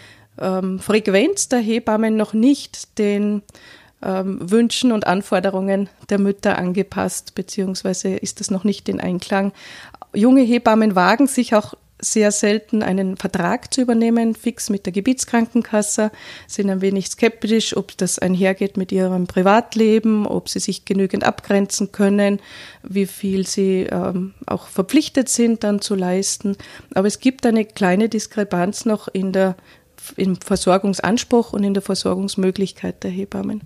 ähm, 0.41 0.79
Frequenz 0.79 1.49
der 1.49 1.59
Hebammen 1.59 2.17
noch 2.17 2.33
nicht 2.33 2.99
den 2.99 3.43
ähm, 4.03 4.38
Wünschen 4.50 4.93
und 4.93 5.07
Anforderungen 5.07 5.88
der 6.09 6.19
Mütter 6.19 6.59
angepasst, 6.59 7.35
beziehungsweise 7.35 8.17
ist 8.17 8.41
das 8.41 8.50
noch 8.50 8.65
nicht 8.65 8.88
in 8.88 9.00
Einklang. 9.00 9.53
Junge 10.15 10.43
Hebammen 10.43 10.95
wagen 10.95 11.26
sich 11.26 11.55
auch 11.55 11.75
sehr 11.99 12.31
selten 12.31 12.83
einen 12.83 13.17
Vertrag 13.17 13.73
zu 13.73 13.81
übernehmen, 13.81 14.35
fix 14.35 14.69
mit 14.69 14.85
der 14.85 14.93
Gebietskrankenkasse, 14.93 16.11
sind 16.47 16.69
ein 16.69 16.81
wenig 16.83 17.09
skeptisch, 17.09 17.76
ob 17.76 17.97
das 17.97 18.19
einhergeht 18.19 18.76
mit 18.76 18.93
ihrem 18.93 19.26
Privatleben, 19.26 20.26
ob 20.26 20.49
sie 20.49 20.61
sich 20.61 20.85
genügend 20.85 21.25
abgrenzen 21.25 21.93
können, 21.93 22.41
wie 22.83 23.07
viel 23.07 23.47
sie 23.47 23.87
ähm, 23.91 24.35
auch 24.47 24.67
verpflichtet 24.67 25.29
sind 25.29 25.65
dann 25.65 25.81
zu 25.81 25.95
leisten. 25.95 26.57
Aber 26.95 27.09
es 27.09 27.19
gibt 27.19 27.47
eine 27.47 27.65
kleine 27.65 28.09
Diskrepanz 28.09 28.85
noch 28.85 29.09
in 29.09 29.33
der, 29.33 29.57
im 30.17 30.37
Versorgungsanspruch 30.37 31.55
und 31.55 31.65
in 31.65 31.73
der 31.73 31.83
Versorgungsmöglichkeit 31.83 33.03
der 33.05 33.11
Hebammen. 33.11 33.62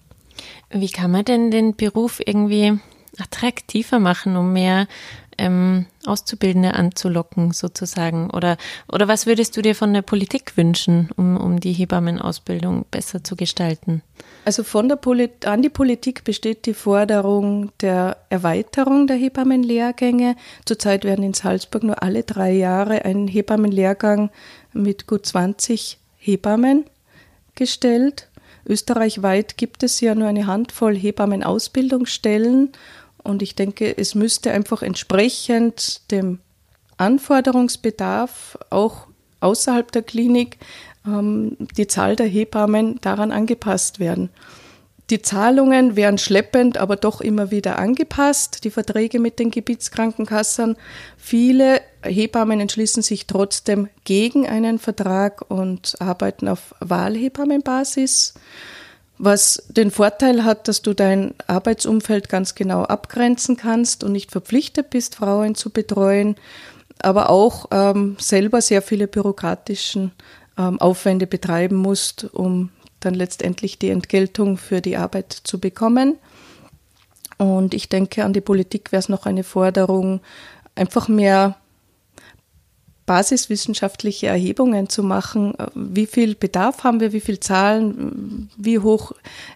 Wie 0.70 0.90
kann 0.90 1.10
man 1.10 1.24
denn 1.24 1.50
den 1.50 1.76
Beruf 1.76 2.20
irgendwie 2.24 2.78
attraktiver 3.18 3.98
machen, 3.98 4.36
um 4.36 4.52
mehr 4.52 4.86
ähm, 5.40 5.86
Auszubildende 6.06 6.74
anzulocken, 6.74 7.52
sozusagen? 7.52 8.30
Oder, 8.30 8.56
oder 8.92 9.08
was 9.08 9.26
würdest 9.26 9.56
du 9.56 9.62
dir 9.62 9.74
von 9.74 9.92
der 9.92 10.02
Politik 10.02 10.56
wünschen, 10.56 11.10
um, 11.16 11.36
um 11.36 11.60
die 11.60 11.72
Hebammenausbildung 11.72 12.84
besser 12.90 13.24
zu 13.24 13.36
gestalten? 13.36 14.02
Also 14.44 14.62
von 14.64 14.88
der 14.88 14.96
Polit 14.96 15.46
an 15.46 15.62
die 15.62 15.68
Politik 15.68 16.24
besteht 16.24 16.66
die 16.66 16.74
Forderung 16.74 17.72
der 17.80 18.18
Erweiterung 18.28 19.06
der 19.06 19.16
Hebammenlehrgänge. 19.16 20.36
Zurzeit 20.64 21.04
werden 21.04 21.24
in 21.24 21.34
Salzburg 21.34 21.82
nur 21.82 22.02
alle 22.02 22.22
drei 22.22 22.52
Jahre 22.52 23.04
ein 23.04 23.26
Hebammenlehrgang 23.26 24.30
mit 24.72 25.06
gut 25.06 25.26
20 25.26 25.98
Hebammen 26.18 26.84
gestellt. 27.54 28.28
Österreichweit 28.66 29.56
gibt 29.56 29.82
es 29.82 30.00
ja 30.00 30.14
nur 30.14 30.28
eine 30.28 30.46
Handvoll 30.46 30.96
Hebammenausbildungsstellen 30.96 32.72
und 33.22 33.42
ich 33.42 33.54
denke, 33.54 33.96
es 33.96 34.14
müsste 34.14 34.52
einfach 34.52 34.82
entsprechend 34.82 36.10
dem 36.10 36.40
Anforderungsbedarf 36.96 38.58
auch 38.70 39.06
außerhalb 39.40 39.90
der 39.90 40.02
Klinik 40.02 40.58
ähm, 41.06 41.56
die 41.76 41.86
Zahl 41.86 42.16
der 42.16 42.26
Hebammen 42.26 43.00
daran 43.00 43.32
angepasst 43.32 44.00
werden. 44.00 44.30
Die 45.10 45.22
Zahlungen 45.22 45.96
werden 45.96 46.18
schleppend, 46.18 46.78
aber 46.78 46.94
doch 46.94 47.20
immer 47.20 47.50
wieder 47.50 47.78
angepasst. 47.78 48.62
Die 48.62 48.70
Verträge 48.70 49.18
mit 49.18 49.40
den 49.40 49.50
Gebietskrankenkassen. 49.50 50.76
Viele 51.16 51.80
Hebammen 52.02 52.60
entschließen 52.60 53.02
sich 53.02 53.26
trotzdem 53.26 53.88
gegen 54.04 54.46
einen 54.46 54.78
Vertrag 54.78 55.44
und 55.48 55.96
arbeiten 56.00 56.48
auf 56.48 56.74
Wahlhebammenbasis, 56.80 58.34
was 59.18 59.64
den 59.68 59.90
Vorteil 59.90 60.44
hat, 60.44 60.66
dass 60.66 60.80
du 60.80 60.94
dein 60.94 61.34
Arbeitsumfeld 61.46 62.28
ganz 62.28 62.54
genau 62.54 62.84
abgrenzen 62.84 63.56
kannst 63.56 64.02
und 64.02 64.12
nicht 64.12 64.30
verpflichtet 64.30 64.90
bist, 64.90 65.16
Frauen 65.16 65.54
zu 65.54 65.70
betreuen, 65.70 66.36
aber 67.02 67.28
auch 67.28 67.66
ähm, 67.70 68.16
selber 68.18 68.62
sehr 68.62 68.80
viele 68.80 69.06
bürokratischen 69.06 70.12
ähm, 70.56 70.80
Aufwände 70.80 71.26
betreiben 71.26 71.76
musst, 71.76 72.24
um 72.32 72.70
dann 73.00 73.14
letztendlich 73.14 73.78
die 73.78 73.90
Entgeltung 73.90 74.56
für 74.56 74.80
die 74.80 74.96
Arbeit 74.96 75.32
zu 75.32 75.58
bekommen. 75.58 76.16
Und 77.38 77.72
ich 77.72 77.88
denke, 77.88 78.24
an 78.24 78.34
die 78.34 78.42
Politik 78.42 78.92
wäre 78.92 79.00
es 79.00 79.08
noch 79.08 79.24
eine 79.24 79.44
Forderung, 79.44 80.20
einfach 80.74 81.08
mehr 81.08 81.56
basiswissenschaftliche 83.10 84.28
Erhebungen 84.28 84.88
zu 84.88 85.02
machen. 85.02 85.54
Wie 85.74 86.06
viel 86.06 86.36
Bedarf 86.36 86.84
haben 86.84 87.00
wir, 87.00 87.12
wie 87.12 87.18
viel 87.18 87.40
Zahlen, 87.40 88.48
wie 88.56 88.78
hoch 88.78 89.10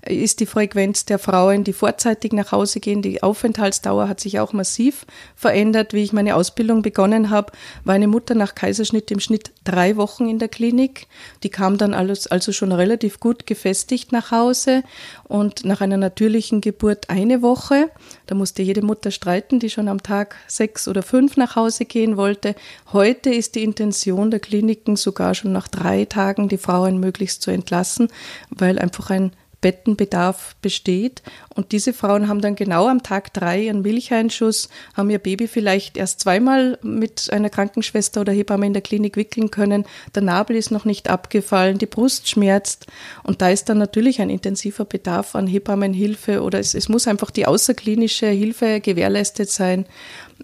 ist 0.05 0.41
die 0.41 0.47
Frequenz 0.47 1.05
der 1.05 1.21
Frauen, 1.21 1.63
die 1.63 1.73
vorzeitig 1.73 2.33
nach 2.33 2.51
Hause 2.51 2.81
gehen. 2.81 3.01
Die 3.01 3.23
Aufenthaltsdauer 3.23 4.09
hat 4.09 4.19
sich 4.19 4.41
auch 4.41 4.53
massiv 4.53 5.07
verändert. 5.37 5.93
Wie 5.93 6.03
ich 6.03 6.13
meine 6.13 6.35
Ausbildung 6.35 6.83
begonnen 6.83 7.31
habe, 7.31 7.53
war 7.85 7.95
eine 7.95 8.09
Mutter 8.09 8.35
nach 8.35 8.57
Kaiserschnitt 8.57 9.13
im 9.13 9.21
Schnitt 9.21 9.53
drei 9.63 9.97
Wochen 9.97 10.29
in 10.29 10.41
der 10.41 10.49
Klinik. 10.49 11.07
Die 11.45 11.49
kam 11.49 11.79
dann 11.79 11.95
alles, 11.95 12.27
also 12.27 12.51
schon 12.51 12.73
relativ 12.73 13.21
gut 13.21 13.47
gefestigt 13.47 14.11
nach 14.11 14.33
Hause 14.33 14.83
und 15.29 15.65
nach 15.65 15.81
einer 15.81 15.97
natürlichen 15.97 16.61
Geburt 16.61 17.09
eine 17.09 17.41
Woche. 17.41 17.89
Da 18.27 18.35
musste 18.35 18.63
jede 18.63 18.83
Mutter 18.83 19.13
streiten, 19.13 19.61
die 19.61 19.71
schon 19.71 19.87
am 19.87 20.03
Tag 20.03 20.35
sechs 20.49 20.89
oder 20.89 21.05
fünf 21.05 21.37
nach 21.37 21.55
Hause 21.55 21.85
gehen 21.85 22.17
wollte. 22.17 22.57
Heute 22.93 23.31
ist 23.31 23.44
die 23.51 23.65
Intention 23.65 24.31
der 24.31 24.41
Kliniken 24.41 24.97
sogar 24.97 25.35
schon 25.35 25.53
nach 25.53 25.69
drei 25.69 26.05
Tagen 26.05 26.49
die 26.49 26.59
Frauen 26.59 26.99
möglichst 26.99 27.43
zu 27.43 27.51
entlassen, 27.51 28.09
weil 28.51 28.79
einfach 28.79 29.11
ein 29.11 29.33
Bettenbedarf 29.65 30.57
besteht. 30.61 31.23
Und 31.55 31.73
diese 31.73 31.95
Frauen 31.95 32.29
haben 32.29 32.43
dann 32.43 32.55
genau 32.55 32.87
am 32.87 33.03
Tag 33.03 33.33
drei 33.33 33.63
ihren 33.63 33.81
Milcheinschuss, 33.81 34.69
haben 34.93 35.09
ihr 35.09 35.19
Baby 35.19 35.49
vielleicht 35.49 35.97
erst 35.97 36.21
zweimal 36.21 36.79
mit 36.83 37.33
einer 37.33 37.49
Krankenschwester 37.49 38.21
oder 38.21 38.33
Hebamme 38.35 38.67
in 38.67 38.75
der 38.75 38.83
Klinik 38.83 39.17
wickeln 39.17 39.51
können. 39.51 39.87
Der 40.15 40.21
Nabel 40.21 40.57
ist 40.57 40.71
noch 40.71 40.85
nicht 40.85 41.09
abgefallen, 41.09 41.79
die 41.79 41.87
Brust 41.87 42.29
schmerzt. 42.29 42.89
Und 43.23 43.41
da 43.41 43.49
ist 43.49 43.71
dann 43.71 43.79
natürlich 43.79 44.21
ein 44.21 44.29
intensiver 44.29 44.85
Bedarf 44.85 45.35
an 45.35 45.47
Hebammenhilfe 45.47 46.43
oder 46.43 46.59
es, 46.59 46.75
es 46.75 46.91
muss 46.91 47.09
einfach 47.09 47.31
die 47.31 47.47
außerklinische 47.47 48.27
Hilfe 48.27 48.81
gewährleistet 48.81 49.49
sein, 49.49 49.87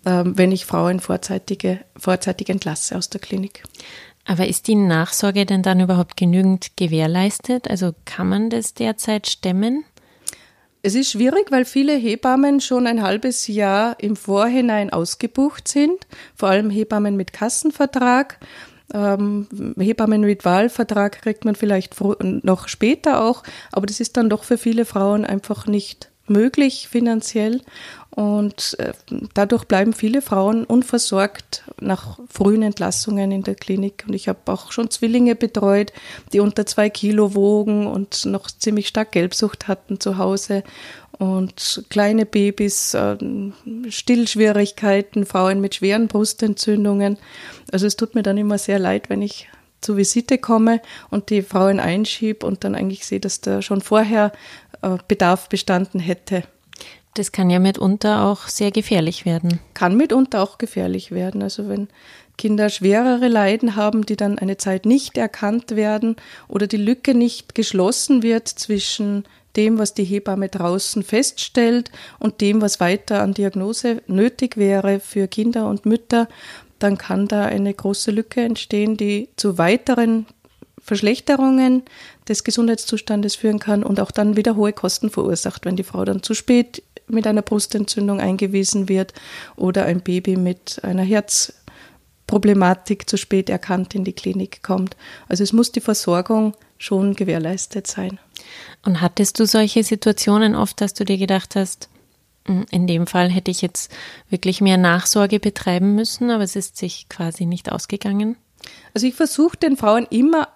wenn 0.04 0.52
ich 0.52 0.66
Frauen 0.66 1.00
vorzeitige, 1.00 1.80
vorzeitig 1.96 2.48
entlasse 2.48 2.96
aus 2.96 3.10
der 3.10 3.20
Klinik. 3.20 3.64
Aber 4.24 4.46
ist 4.46 4.68
die 4.68 4.76
Nachsorge 4.76 5.46
denn 5.46 5.62
dann 5.62 5.80
überhaupt 5.80 6.16
genügend 6.16 6.76
gewährleistet? 6.76 7.68
Also 7.68 7.94
kann 8.04 8.28
man 8.28 8.50
das 8.50 8.74
derzeit 8.74 9.26
stemmen? 9.26 9.84
Es 10.82 10.94
ist 10.94 11.10
schwierig, 11.10 11.50
weil 11.50 11.64
viele 11.64 11.94
Hebammen 11.94 12.60
schon 12.60 12.86
ein 12.86 13.02
halbes 13.02 13.48
Jahr 13.48 13.96
im 14.00 14.16
Vorhinein 14.16 14.90
ausgebucht 14.90 15.68
sind, 15.68 16.06
vor 16.34 16.48
allem 16.48 16.70
Hebammen 16.70 17.16
mit 17.16 17.32
Kassenvertrag. 17.32 18.38
Ähm, 18.94 19.46
Hebammen 19.78 20.22
mit 20.22 20.44
Wahlvertrag 20.44 21.20
kriegt 21.22 21.44
man 21.44 21.54
vielleicht 21.54 21.94
noch 22.20 22.68
später 22.68 23.22
auch, 23.22 23.42
aber 23.72 23.86
das 23.86 24.00
ist 24.00 24.16
dann 24.16 24.30
doch 24.30 24.44
für 24.44 24.56
viele 24.56 24.84
Frauen 24.84 25.24
einfach 25.24 25.66
nicht 25.66 26.10
möglich 26.26 26.88
finanziell. 26.88 27.60
Und 28.20 28.76
äh, 28.78 28.92
dadurch 29.32 29.64
bleiben 29.64 29.94
viele 29.94 30.20
Frauen 30.20 30.64
unversorgt 30.64 31.64
nach 31.80 32.18
frühen 32.28 32.60
Entlassungen 32.60 33.32
in 33.32 33.44
der 33.44 33.54
Klinik. 33.54 34.04
Und 34.06 34.12
ich 34.12 34.28
habe 34.28 34.40
auch 34.52 34.72
schon 34.72 34.90
Zwillinge 34.90 35.34
betreut, 35.34 35.94
die 36.34 36.40
unter 36.40 36.66
zwei 36.66 36.90
Kilo 36.90 37.34
wogen 37.34 37.86
und 37.86 38.26
noch 38.26 38.48
ziemlich 38.50 38.88
stark 38.88 39.12
Gelbsucht 39.12 39.68
hatten 39.68 40.00
zu 40.00 40.18
Hause. 40.18 40.64
und 41.18 41.84
kleine 41.88 42.26
Babys, 42.26 42.92
äh, 42.92 43.16
Stillschwierigkeiten, 43.88 45.24
Frauen 45.24 45.62
mit 45.62 45.76
schweren 45.76 46.08
Brustentzündungen. 46.08 47.16
Also 47.72 47.86
es 47.86 47.96
tut 47.96 48.14
mir 48.14 48.22
dann 48.22 48.36
immer 48.36 48.58
sehr 48.58 48.78
leid, 48.78 49.08
wenn 49.08 49.22
ich 49.22 49.48
zur 49.80 49.96
Visite 49.96 50.36
komme 50.36 50.82
und 51.10 51.30
die 51.30 51.40
Frauen 51.40 51.80
einschiebe 51.80 52.46
und 52.46 52.64
dann 52.64 52.74
eigentlich 52.74 53.06
sehe, 53.06 53.20
dass 53.20 53.40
da 53.40 53.62
schon 53.62 53.80
vorher 53.80 54.32
äh, 54.82 54.98
Bedarf 55.08 55.48
bestanden 55.48 56.00
hätte. 56.00 56.42
Das 57.14 57.32
kann 57.32 57.50
ja 57.50 57.58
mitunter 57.58 58.24
auch 58.24 58.48
sehr 58.48 58.70
gefährlich 58.70 59.24
werden. 59.24 59.58
Kann 59.74 59.96
mitunter 59.96 60.42
auch 60.42 60.58
gefährlich 60.58 61.10
werden. 61.10 61.42
Also 61.42 61.68
wenn 61.68 61.88
Kinder 62.38 62.70
schwerere 62.70 63.28
Leiden 63.28 63.76
haben, 63.76 64.06
die 64.06 64.16
dann 64.16 64.38
eine 64.38 64.56
Zeit 64.56 64.86
nicht 64.86 65.18
erkannt 65.18 65.76
werden 65.76 66.16
oder 66.48 66.66
die 66.66 66.76
Lücke 66.76 67.14
nicht 67.14 67.54
geschlossen 67.54 68.22
wird 68.22 68.48
zwischen 68.48 69.24
dem, 69.56 69.78
was 69.78 69.94
die 69.94 70.04
Hebamme 70.04 70.48
draußen 70.48 71.02
feststellt 71.02 71.90
und 72.18 72.40
dem, 72.40 72.62
was 72.62 72.80
weiter 72.80 73.22
an 73.22 73.34
Diagnose 73.34 74.02
nötig 74.06 74.56
wäre 74.56 75.00
für 75.00 75.28
Kinder 75.28 75.68
und 75.68 75.86
Mütter, 75.86 76.28
dann 76.78 76.96
kann 76.96 77.28
da 77.28 77.44
eine 77.44 77.74
große 77.74 78.10
Lücke 78.10 78.42
entstehen, 78.42 78.96
die 78.96 79.28
zu 79.36 79.58
weiteren 79.58 80.26
Verschlechterungen 80.82 81.82
des 82.28 82.42
Gesundheitszustandes 82.42 83.36
führen 83.36 83.58
kann 83.58 83.84
und 83.84 84.00
auch 84.00 84.10
dann 84.10 84.36
wieder 84.36 84.56
hohe 84.56 84.72
Kosten 84.72 85.10
verursacht, 85.10 85.64
wenn 85.66 85.76
die 85.76 85.82
Frau 85.82 86.04
dann 86.04 86.22
zu 86.22 86.32
spät 86.34 86.82
mit 87.10 87.26
einer 87.26 87.42
Brustentzündung 87.42 88.20
eingewiesen 88.20 88.88
wird 88.88 89.12
oder 89.56 89.84
ein 89.84 90.00
Baby 90.00 90.36
mit 90.36 90.80
einer 90.82 91.02
Herzproblematik 91.02 93.08
zu 93.08 93.16
spät 93.16 93.50
erkannt 93.50 93.94
in 93.94 94.04
die 94.04 94.12
Klinik 94.12 94.62
kommt. 94.62 94.96
Also 95.28 95.42
es 95.42 95.52
muss 95.52 95.72
die 95.72 95.80
Versorgung 95.80 96.54
schon 96.78 97.14
gewährleistet 97.14 97.86
sein. 97.86 98.18
Und 98.84 99.00
hattest 99.00 99.38
du 99.38 99.46
solche 99.46 99.84
Situationen 99.84 100.54
oft, 100.54 100.80
dass 100.80 100.94
du 100.94 101.04
dir 101.04 101.18
gedacht 101.18 101.56
hast, 101.56 101.88
hm, 102.46 102.66
in 102.70 102.86
dem 102.86 103.06
Fall 103.06 103.28
hätte 103.28 103.50
ich 103.50 103.62
jetzt 103.62 103.92
wirklich 104.28 104.60
mehr 104.60 104.78
Nachsorge 104.78 105.40
betreiben 105.40 105.94
müssen, 105.94 106.30
aber 106.30 106.44
es 106.44 106.56
ist 106.56 106.76
sich 106.76 107.08
quasi 107.08 107.46
nicht 107.46 107.70
ausgegangen? 107.70 108.36
Also 108.94 109.06
ich 109.06 109.14
versuche 109.14 109.56
den 109.56 109.76
Frauen 109.76 110.06
immer 110.10 110.48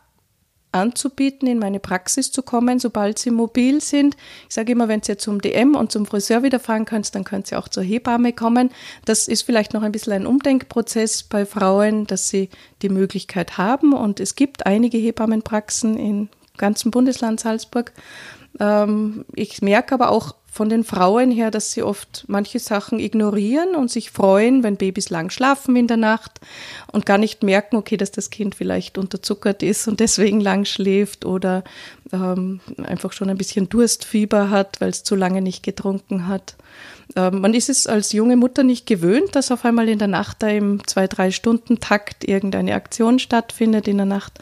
anzubieten, 0.75 1.49
in 1.49 1.59
meine 1.59 1.81
Praxis 1.81 2.33
zu 2.33 2.43
kommen, 2.43 2.79
sobald 2.79 3.19
sie 3.19 3.31
mobil 3.31 3.81
sind. 3.81 4.17
Ich 4.49 4.55
sage 4.55 4.73
immer, 4.73 4.89
wenn 4.89 5.03
sie 5.03 5.17
zum 5.17 5.41
DM 5.41 5.75
und 5.75 5.93
zum 5.93 6.07
Friseur 6.07 6.43
wieder 6.43 6.61
fahren 6.61 6.85
können, 6.85 7.05
dann 7.13 7.25
können 7.25 7.45
sie 7.45 7.57
auch 7.57 7.69
zur 7.69 7.83
Hebamme 7.83 8.33
kommen. 8.33 8.71
Das 9.05 9.29
ist 9.29 9.43
vielleicht 9.43 9.75
noch 9.75 9.83
ein 9.83 9.93
bisschen 9.93 10.13
ein 10.13 10.27
Umdenkprozess 10.27 11.23
bei 11.23 11.47
Frauen, 11.47 12.07
dass 12.07 12.29
sie 12.29 12.51
die 12.83 12.89
Möglichkeit 12.89 13.59
haben. 13.59 13.93
Und 13.93 14.21
es 14.21 14.35
gibt 14.35 14.67
einige 14.67 14.99
Hebammenpraxen 14.99 15.99
im 15.99 16.29
ganzen 16.57 16.91
Bundesland 16.91 17.41
Salzburg. 17.41 17.93
Ähm, 18.61 19.25
ich 19.35 19.63
merke 19.63 19.95
aber 19.95 20.11
auch 20.11 20.35
von 20.55 20.69
den 20.69 20.85
Frauen 20.85 21.33
her, 21.33 21.51
dass 21.51 21.73
sie 21.73 21.83
oft 21.83 22.27
manche 22.29 22.61
Sachen 22.61 23.01
ignorieren 23.01 23.75
und 23.75 23.91
sich 23.91 24.13
freuen, 24.13 24.63
wenn 24.63 24.77
Babys 24.77 25.11
lang 25.11 25.31
schlafen 25.31 25.75
in 25.75 25.89
der 25.89 25.97
Nacht 25.97 26.39
und 26.93 27.05
gar 27.05 27.19
nicht 27.19 27.43
merken, 27.43 27.75
okay, 27.75 27.97
dass 27.97 28.13
das 28.13 28.31
Kind 28.31 28.55
vielleicht 28.55 28.97
unterzuckert 28.97 29.65
ist 29.65 29.89
und 29.89 29.99
deswegen 29.99 30.41
lang 30.41 30.65
schläft 30.65 31.25
oder 31.25 31.65
ähm, 32.13 32.61
einfach 32.85 33.11
schon 33.11 33.31
ein 33.31 33.37
bisschen 33.37 33.69
Durstfieber 33.69 34.51
hat, 34.51 34.81
weil 34.81 34.91
es 34.91 35.03
zu 35.03 35.17
lange 35.17 35.43
nicht 35.43 35.65
getrunken 35.65 36.29
hat. 36.29 36.55
Ähm, 37.17 37.41
man 37.41 37.55
ist 37.55 37.69
es 37.69 37.87
als 37.87 38.13
junge 38.13 38.37
Mutter 38.37 38.63
nicht 38.63 38.87
gewöhnt, 38.87 39.35
dass 39.37 39.51
auf 39.51 39.65
einmal 39.65 39.89
in 39.89 39.99
der 39.99 40.09
Nacht 40.09 40.43
da 40.43 40.49
im 40.49 40.87
zwei, 40.87 41.07
drei 41.07 41.31
Stunden 41.31 41.81
Takt 41.81 42.25
irgendeine 42.25 42.75
Aktion 42.75 43.19
stattfindet 43.19 43.89
in 43.89 43.97
der 43.97 44.07
Nacht. 44.07 44.39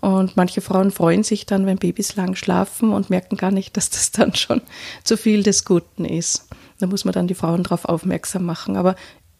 Und 0.00 0.36
manche 0.36 0.60
Frauen 0.60 0.90
freuen 0.90 1.22
sich 1.22 1.46
dann, 1.46 1.66
wenn 1.66 1.78
Babys 1.78 2.16
lang 2.16 2.34
schlafen 2.34 2.92
und 2.92 3.10
merken 3.10 3.36
gar 3.36 3.50
nicht, 3.50 3.76
dass 3.76 3.90
das 3.90 4.12
dann 4.12 4.34
schon 4.34 4.62
zu 5.04 5.16
viel 5.16 5.42
des 5.42 5.64
Guten 5.64 6.04
ist. 6.04 6.48
Da 6.78 6.86
muss 6.86 7.04
man 7.04 7.12
dann 7.12 7.28
die 7.28 7.34
Frauen 7.34 7.62
darauf 7.62 7.84
aufmerksam 7.84 8.44
machen. 8.44 8.76
Aber 8.76 8.96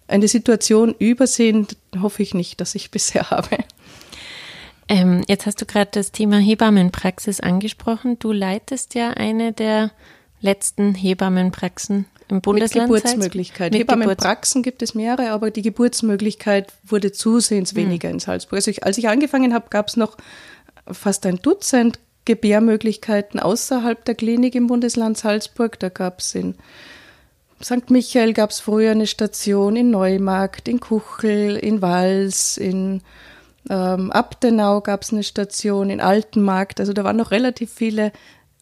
eine 0.09 0.29
Situation 0.29 0.95
übersehen 0.99 1.67
hoffe 2.01 2.23
ich 2.23 2.35
nicht, 2.35 2.61
dass 2.61 2.75
ich 2.75 2.91
bisher 2.91 3.31
habe. 3.31 3.59
Ähm, 4.89 5.25
jetzt 5.29 5.47
hast 5.47 5.61
du 5.61 5.67
gerade 5.67 5.91
das 5.93 6.13
Thema 6.13 6.39
Hebammenpraxis 6.39 7.41
angesprochen. 7.41 8.19
Du 8.19 8.33
leitest 8.33 8.95
ja 8.95 9.11
eine 9.11 9.53
der 9.53 9.91
letzten 10.41 10.95
Hebammenpraxen 10.95 12.07
im 12.29 12.41
Bundesland. 12.41 12.91
Mit 12.91 13.03
Geburtsmöglichkeit. 13.03 13.73
Mit 13.73 13.81
Hebammenpraxen 13.81 14.63
gibt 14.63 14.83
es 14.83 14.95
mehrere, 14.95 15.31
aber 15.31 15.51
die 15.51 15.63
Geburtsmöglichkeit 15.63 16.73
wurde 16.85 17.13
zusehends 17.13 17.73
hm. 17.73 17.77
weniger 17.79 18.09
hm. 18.09 18.17
in 18.17 18.21
Salzburg. 18.21 18.57
Also 18.57 18.71
ich, 18.71 18.85
als 18.85 18.99
ich 18.99 19.09
angefangen 19.09 19.55
habe, 19.55 19.67
gab 19.71 19.89
es 19.89 19.97
noch 19.97 20.17
fast 20.91 21.27
ein 21.27 21.37
Dutzend 21.37 21.99
Gebärmöglichkeiten 22.25 23.41
außerhalb 23.41 24.05
der 24.05 24.15
Klinik 24.15 24.55
im 24.55 24.69
Bundesland 24.69 25.19
Salzburg. 25.19 25.79
Da 25.81 25.89
gab 25.89 26.21
es 26.21 26.35
in 26.35 26.55
St. 27.63 27.91
Michael 27.91 28.33
gab 28.33 28.51
es 28.51 28.61
früher 28.61 28.91
eine 28.91 29.07
Station, 29.07 29.77
in 29.77 29.91
Neumarkt, 29.91 30.69
in 30.69 30.81
Kuchel, 30.81 31.57
in 31.57 31.83
Wals, 31.83 32.57
in 32.57 33.03
ähm, 33.71 34.11
Abdenau 34.11 34.81
gab 34.81 35.03
es 35.03 35.13
eine 35.13 35.23
Station, 35.23 35.91
in 35.91 36.01
Altenmarkt. 36.01 36.81
Also 36.81 36.93
da 36.93 37.05
waren 37.05 37.17
noch 37.17 37.31
relativ 37.31 37.73
viele 37.73 38.13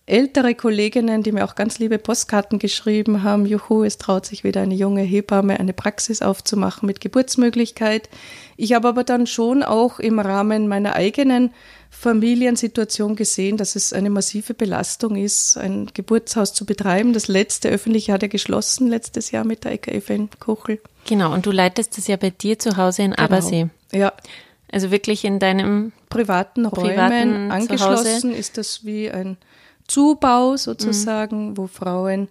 ältere 0.06 0.54
Kolleginnen, 0.54 1.22
die 1.22 1.32
mir 1.32 1.44
auch 1.44 1.54
ganz 1.54 1.78
liebe 1.78 1.98
Postkarten 1.98 2.58
geschrieben 2.58 3.22
haben, 3.22 3.46
juhu, 3.46 3.84
es 3.84 3.96
traut 3.96 4.26
sich 4.26 4.42
wieder 4.42 4.62
eine 4.62 4.74
junge 4.74 5.02
Hebamme, 5.02 5.60
eine 5.60 5.72
Praxis 5.72 6.20
aufzumachen 6.20 6.86
mit 6.86 7.00
Geburtsmöglichkeit. 7.00 8.08
Ich 8.56 8.72
habe 8.72 8.88
aber 8.88 9.04
dann 9.04 9.26
schon 9.26 9.62
auch 9.62 10.00
im 10.00 10.18
Rahmen 10.18 10.66
meiner 10.66 10.94
eigenen 10.94 11.52
Familiensituation 11.90 13.16
gesehen, 13.16 13.56
dass 13.56 13.76
es 13.76 13.92
eine 13.92 14.10
massive 14.10 14.54
Belastung 14.54 15.16
ist, 15.16 15.56
ein 15.56 15.90
Geburtshaus 15.92 16.54
zu 16.54 16.64
betreiben. 16.64 17.12
Das 17.12 17.28
letzte 17.28 17.68
öffentliche 17.68 18.12
hat 18.12 18.22
ja 18.22 18.28
geschlossen 18.28 18.88
letztes 18.88 19.30
Jahr 19.30 19.44
mit 19.44 19.64
der 19.64 19.72
EKF 19.72 20.10
in 20.10 20.28
Kuchel. 20.38 20.80
Genau, 21.08 21.32
und 21.32 21.46
du 21.46 21.50
leitest 21.50 21.96
das 21.98 22.06
ja 22.06 22.16
bei 22.16 22.30
dir 22.30 22.58
zu 22.58 22.76
Hause 22.76 23.02
in 23.02 23.10
genau. 23.12 23.24
Abersee. 23.24 23.68
Ja. 23.92 24.12
Also 24.72 24.90
wirklich 24.90 25.24
in 25.24 25.40
deinem 25.40 25.92
privaten 26.08 26.64
Räumen 26.64 26.90
privaten 26.90 27.50
angeschlossen 27.50 28.32
ist 28.32 28.56
das 28.56 28.84
wie 28.84 29.10
ein 29.10 29.36
Zubau 29.90 30.56
sozusagen, 30.56 31.50
mhm. 31.50 31.56
wo 31.56 31.66
Frauen 31.66 32.28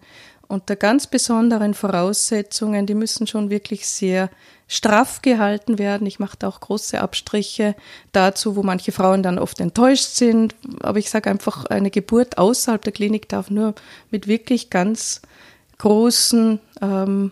unter 0.47 0.75
ganz 0.75 1.05
besonderen 1.05 1.75
Voraussetzungen, 1.75 2.87
die 2.87 2.95
müssen 2.95 3.27
schon 3.27 3.51
wirklich 3.51 3.87
sehr 3.87 4.29
straff 4.67 5.21
gehalten 5.21 5.77
werden. 5.77 6.07
Ich 6.07 6.19
mache 6.19 6.37
da 6.39 6.47
auch 6.47 6.59
große 6.59 6.99
Abstriche 6.99 7.75
dazu, 8.11 8.55
wo 8.55 8.63
manche 8.63 8.91
Frauen 8.91 9.21
dann 9.21 9.37
oft 9.39 9.59
enttäuscht 9.59 10.15
sind. 10.15 10.55
Aber 10.81 10.97
ich 10.97 11.09
sage 11.09 11.29
einfach, 11.29 11.65
eine 11.65 11.91
Geburt 11.91 12.37
außerhalb 12.37 12.81
der 12.81 12.93
Klinik 12.93 13.29
darf 13.29 13.49
nur 13.49 13.75
mit 14.09 14.27
wirklich 14.27 14.69
ganz 14.69 15.21
großen 15.77 16.59
ähm, 16.81 17.31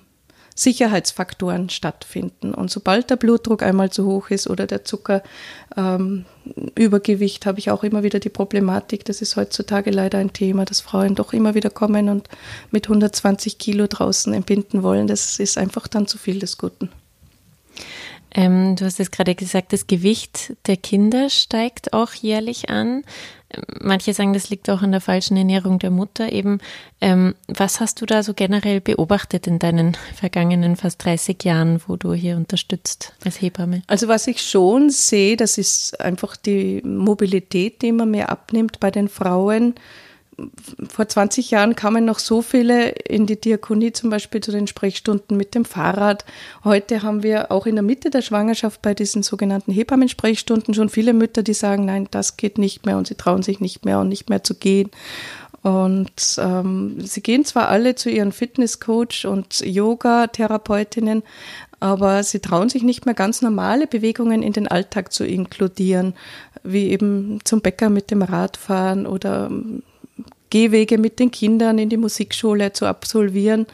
Sicherheitsfaktoren 0.57 1.69
stattfinden. 1.69 2.53
Und 2.53 2.71
sobald 2.71 3.09
der 3.09 3.15
Blutdruck 3.15 3.63
einmal 3.63 3.91
zu 3.91 4.05
hoch 4.05 4.29
ist 4.29 4.49
oder 4.49 4.65
der 4.65 4.83
Zuckerübergewicht, 4.83 7.45
ähm, 7.45 7.47
habe 7.47 7.59
ich 7.59 7.71
auch 7.71 7.83
immer 7.83 8.03
wieder 8.03 8.19
die 8.19 8.29
Problematik, 8.29 9.05
das 9.05 9.21
ist 9.21 9.35
heutzutage 9.35 9.91
leider 9.91 10.17
ein 10.17 10.33
Thema, 10.33 10.65
dass 10.65 10.81
Frauen 10.81 11.15
doch 11.15 11.33
immer 11.33 11.53
wieder 11.53 11.69
kommen 11.69 12.09
und 12.09 12.27
mit 12.71 12.87
120 12.87 13.59
Kilo 13.59 13.87
draußen 13.87 14.33
entbinden 14.33 14.83
wollen. 14.83 15.07
Das 15.07 15.39
ist 15.39 15.57
einfach 15.57 15.87
dann 15.87 16.07
zu 16.07 16.17
viel 16.17 16.39
des 16.39 16.57
Guten. 16.57 16.89
Ähm, 18.31 18.75
du 18.75 18.85
hast 18.85 18.99
es 18.99 19.11
gerade 19.11 19.35
gesagt, 19.35 19.73
das 19.73 19.87
Gewicht 19.87 20.53
der 20.67 20.77
Kinder 20.77 21.29
steigt 21.29 21.93
auch 21.93 22.13
jährlich 22.13 22.69
an. 22.69 23.03
Manche 23.79 24.13
sagen, 24.13 24.33
das 24.33 24.49
liegt 24.49 24.69
auch 24.69 24.81
an 24.81 24.91
der 24.91 24.99
falschen 24.99 25.37
Ernährung 25.37 25.79
der 25.79 25.89
Mutter. 25.89 26.31
Eben, 26.33 26.59
ähm, 26.99 27.33
was 27.47 27.79
hast 27.79 28.01
du 28.01 28.05
da 28.05 28.21
so 28.21 28.33
generell 28.33 28.81
beobachtet 28.81 29.47
in 29.47 29.57
deinen 29.57 29.95
vergangenen 30.15 30.75
fast 30.75 31.03
30 31.05 31.41
Jahren, 31.45 31.81
wo 31.87 31.95
du 31.95 32.13
hier 32.13 32.35
unterstützt 32.35 33.13
als 33.23 33.41
Hebamme? 33.41 33.83
Also 33.87 34.09
was 34.09 34.27
ich 34.27 34.41
schon 34.41 34.89
sehe, 34.89 35.37
das 35.37 35.57
ist 35.57 35.99
einfach 36.01 36.35
die 36.35 36.81
Mobilität, 36.83 37.81
die 37.81 37.87
immer 37.87 38.05
mehr 38.05 38.29
abnimmt 38.29 38.81
bei 38.81 38.91
den 38.91 39.07
Frauen 39.07 39.75
vor 40.87 41.07
20 41.07 41.49
Jahren 41.49 41.75
kamen 41.75 42.05
noch 42.05 42.19
so 42.19 42.41
viele 42.41 42.89
in 42.89 43.25
die 43.25 43.39
Diakonie, 43.41 43.91
zum 43.91 44.09
Beispiel 44.09 44.41
zu 44.41 44.51
den 44.51 44.67
Sprechstunden 44.67 45.35
mit 45.35 45.55
dem 45.55 45.65
Fahrrad. 45.65 46.25
Heute 46.63 47.01
haben 47.01 47.23
wir 47.23 47.51
auch 47.51 47.65
in 47.65 47.75
der 47.75 47.83
Mitte 47.83 48.11
der 48.11 48.21
Schwangerschaft 48.21 48.81
bei 48.81 48.93
diesen 48.93 49.23
sogenannten 49.23 49.71
Hebammensprechstunden 49.71 50.73
schon 50.73 50.89
viele 50.89 51.13
Mütter, 51.13 51.41
die 51.41 51.55
sagen, 51.55 51.85
nein, 51.85 52.07
das 52.11 52.37
geht 52.37 52.59
nicht 52.59 52.85
mehr 52.85 52.97
und 52.97 53.07
sie 53.07 53.15
trauen 53.15 53.41
sich 53.41 53.59
nicht 53.59 53.85
mehr 53.85 53.99
und 53.99 54.09
nicht 54.09 54.29
mehr 54.29 54.43
zu 54.43 54.53
gehen. 54.53 54.91
Und 55.63 56.37
ähm, 56.37 57.01
sie 57.01 57.21
gehen 57.21 57.43
zwar 57.43 57.67
alle 57.67 57.95
zu 57.95 58.09
ihren 58.09 58.31
Fitnesscoach 58.31 59.25
und 59.25 59.59
Yoga-Therapeutinnen, 59.59 61.23
aber 61.79 62.23
sie 62.23 62.39
trauen 62.39 62.69
sich 62.69 62.83
nicht 62.83 63.05
mehr 63.05 63.15
ganz 63.15 63.41
normale 63.41 63.87
Bewegungen 63.87 64.43
in 64.43 64.53
den 64.53 64.67
Alltag 64.67 65.11
zu 65.11 65.25
inkludieren, 65.25 66.13
wie 66.63 66.89
eben 66.89 67.39
zum 67.43 67.61
Bäcker 67.61 67.89
mit 67.89 68.11
dem 68.11 68.21
Radfahren 68.21 69.07
oder 69.07 69.49
Gehwege 70.49 70.97
mit 70.97 71.19
den 71.19 71.31
Kindern 71.31 71.77
in 71.77 71.89
die 71.89 71.97
Musikschule 71.97 72.73
zu 72.73 72.85
absolvieren. 72.85 73.67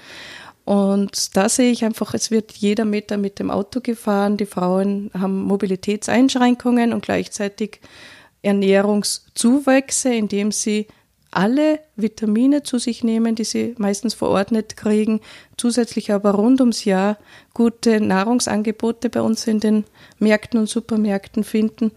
Und 0.65 1.36
da 1.36 1.49
sehe 1.49 1.71
ich 1.71 1.83
einfach, 1.83 2.13
es 2.13 2.31
wird 2.31 2.53
jeder 2.53 2.86
Meter 2.86 3.17
mit 3.17 3.39
dem 3.39 3.51
Auto 3.51 3.81
gefahren. 3.81 4.38
Die 4.38 4.45
Frauen 4.45 5.12
haben 5.13 5.43
Mobilitätseinschränkungen 5.43 6.93
und 6.93 7.03
gleichzeitig 7.03 7.81
Ernährungszuwächse, 8.41 10.13
indem 10.13 10.51
sie 10.51 10.88
alle 11.31 11.79
Vitamine 11.95 12.63
zu 12.63 12.77
sich 12.77 13.03
nehmen, 13.03 13.36
die 13.36 13.43
sie 13.43 13.75
meistens 13.77 14.13
verordnet 14.13 14.77
kriegen, 14.77 15.19
zusätzlich 15.57 16.12
aber 16.12 16.31
rund 16.31 16.59
ums 16.59 16.86
Jahr 16.86 17.17
gute 17.53 17.99
Nahrungsangebote 17.99 19.09
bei 19.09 19.21
uns 19.21 19.47
in 19.47 19.59
den 19.59 19.86
Märkten 20.19 20.59
und 20.59 20.69
Supermärkten 20.69 21.43
finden. 21.43 21.91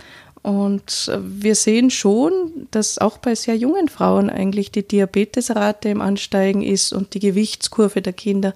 Und 0.47 1.11
wir 1.19 1.57
sehen 1.57 1.91
schon, 1.91 2.69
dass 2.71 2.99
auch 2.99 3.19
bei 3.19 3.35
sehr 3.35 3.57
jungen 3.57 3.89
Frauen 3.89 4.31
eigentlich 4.31 4.71
die 4.71 4.87
Diabetesrate 4.87 5.89
im 5.89 6.01
Ansteigen 6.01 6.63
ist 6.63 6.93
und 6.93 7.15
die 7.15 7.19
Gewichtskurve 7.19 8.01
der 8.01 8.13
Kinder 8.13 8.55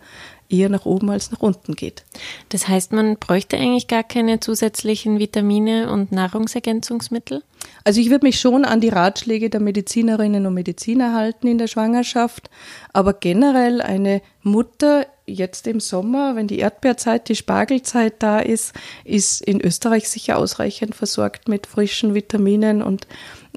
eher 0.49 0.69
nach 0.69 0.87
oben 0.87 1.11
als 1.11 1.33
nach 1.33 1.41
unten 1.41 1.75
geht. 1.75 2.05
Das 2.51 2.69
heißt, 2.69 2.93
man 2.93 3.17
bräuchte 3.17 3.57
eigentlich 3.57 3.89
gar 3.89 4.05
keine 4.05 4.39
zusätzlichen 4.39 5.19
Vitamine 5.19 5.91
und 5.91 6.13
Nahrungsergänzungsmittel? 6.13 7.43
Also 7.83 8.01
ich 8.01 8.11
würde 8.11 8.25
mich 8.25 8.39
schon 8.39 8.65
an 8.65 8.81
die 8.81 8.91
Ratschläge 8.91 9.51
der 9.51 9.61
Medizinerinnen 9.61 10.47
und 10.47 10.55
Mediziner 10.55 11.13
halten 11.13 11.49
in 11.49 11.59
der 11.59 11.67
Schwangerschaft, 11.67 12.51
aber 12.93 13.15
generell 13.15 13.83
eine 13.83 14.23
Mutter 14.45 15.07
jetzt 15.33 15.67
im 15.67 15.81
Sommer, 15.81 16.37
wenn 16.37 16.47
die 16.47 16.59
Erdbeerzeit, 16.59 17.29
die 17.29 17.37
Spargelzeit 17.37 18.15
da 18.19 18.41
ist, 18.41 18.73
ist 19.05 19.41
in 19.43 19.61
Österreich 19.61 20.09
sicher 20.09 20.39
ausreichend 20.39 20.95
versorgt 20.95 21.49
mit 21.49 21.67
frischen 21.67 22.15
Vitaminen 22.15 22.83
und 22.83 23.07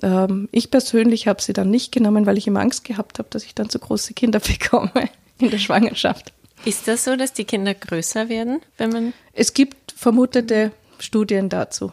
ähm, 0.02 0.50
ich 0.52 0.72
persönlich 0.72 1.28
habe 1.28 1.42
sie 1.42 1.54
dann 1.54 1.70
nicht 1.70 1.92
genommen, 1.92 2.26
weil 2.26 2.38
ich 2.38 2.48
immer 2.48 2.62
Angst 2.62 2.84
gehabt 2.84 3.20
habe, 3.20 3.30
dass 3.30 3.44
ich 3.44 3.56
dann 3.56 3.70
zu 3.70 3.80
große 3.80 4.14
Kinder 4.14 4.40
bekomme 4.60 5.10
in 5.40 5.50
der 5.50 5.60
Schwangerschaft. 5.60 6.34
Ist 6.66 6.88
das 6.88 7.04
so, 7.04 7.16
dass 7.16 7.34
die 7.34 7.44
Kinder 7.44 7.74
größer 7.74 8.30
werden, 8.30 8.62
wenn 8.78 8.90
man? 8.92 9.14
Es 9.34 9.54
gibt 9.54 9.92
vermutete 9.96 10.72
Studien 11.00 11.50
dazu. 11.50 11.92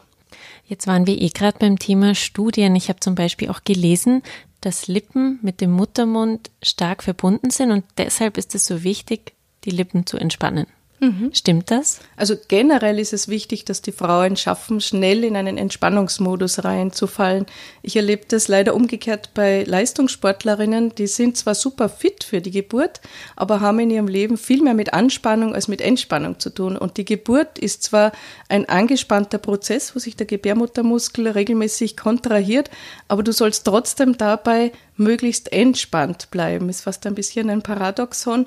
Jetzt 0.66 0.86
waren 0.86 1.06
wir 1.06 1.20
eh 1.20 1.30
gerade 1.30 1.58
beim 1.58 1.80
Thema 1.80 2.14
Studien. 2.14 2.76
Ich 2.76 2.88
habe 2.88 3.00
zum 3.00 3.16
Beispiel 3.16 3.48
auch 3.50 3.64
gelesen, 3.64 4.22
dass 4.60 4.86
Lippen 4.86 5.40
mit 5.42 5.60
dem 5.60 5.72
Muttermund 5.72 6.50
stark 6.62 7.02
verbunden 7.02 7.50
sind 7.50 7.72
und 7.72 7.84
deshalb 7.98 8.36
ist 8.36 8.54
es 8.54 8.66
so 8.66 8.84
wichtig, 8.84 9.32
die 9.64 9.70
Lippen 9.70 10.06
zu 10.06 10.16
entspannen. 10.16 10.66
Mhm. 11.00 11.30
Stimmt 11.32 11.70
das? 11.70 12.00
Also 12.16 12.36
generell 12.48 12.98
ist 12.98 13.14
es 13.14 13.28
wichtig, 13.28 13.64
dass 13.64 13.80
die 13.80 13.92
Frauen 13.92 14.36
schaffen, 14.36 14.82
schnell 14.82 15.24
in 15.24 15.34
einen 15.34 15.56
Entspannungsmodus 15.56 16.62
reinzufallen. 16.62 17.46
Ich 17.80 17.96
erlebe 17.96 18.26
das 18.28 18.48
leider 18.48 18.74
umgekehrt 18.74 19.30
bei 19.32 19.64
Leistungssportlerinnen, 19.64 20.94
die 20.94 21.06
sind 21.06 21.38
zwar 21.38 21.54
super 21.54 21.88
fit 21.88 22.22
für 22.22 22.42
die 22.42 22.50
Geburt, 22.50 23.00
aber 23.34 23.60
haben 23.60 23.80
in 23.80 23.90
ihrem 23.90 24.08
Leben 24.08 24.36
viel 24.36 24.62
mehr 24.62 24.74
mit 24.74 24.92
Anspannung 24.92 25.54
als 25.54 25.68
mit 25.68 25.80
Entspannung 25.80 26.38
zu 26.38 26.50
tun. 26.50 26.76
Und 26.76 26.98
die 26.98 27.06
Geburt 27.06 27.58
ist 27.58 27.82
zwar 27.82 28.12
ein 28.50 28.68
angespannter 28.68 29.38
Prozess, 29.38 29.94
wo 29.94 29.98
sich 30.00 30.16
der 30.16 30.26
Gebärmuttermuskel 30.26 31.28
regelmäßig 31.28 31.96
kontrahiert, 31.96 32.70
aber 33.08 33.22
du 33.22 33.32
sollst 33.32 33.64
trotzdem 33.64 34.18
dabei 34.18 34.70
möglichst 35.00 35.50
entspannt 35.50 36.30
bleiben. 36.30 36.68
Ist 36.68 36.82
fast 36.82 37.06
ein 37.06 37.14
bisschen 37.14 37.48
ein 37.48 37.62
Paradoxon, 37.62 38.46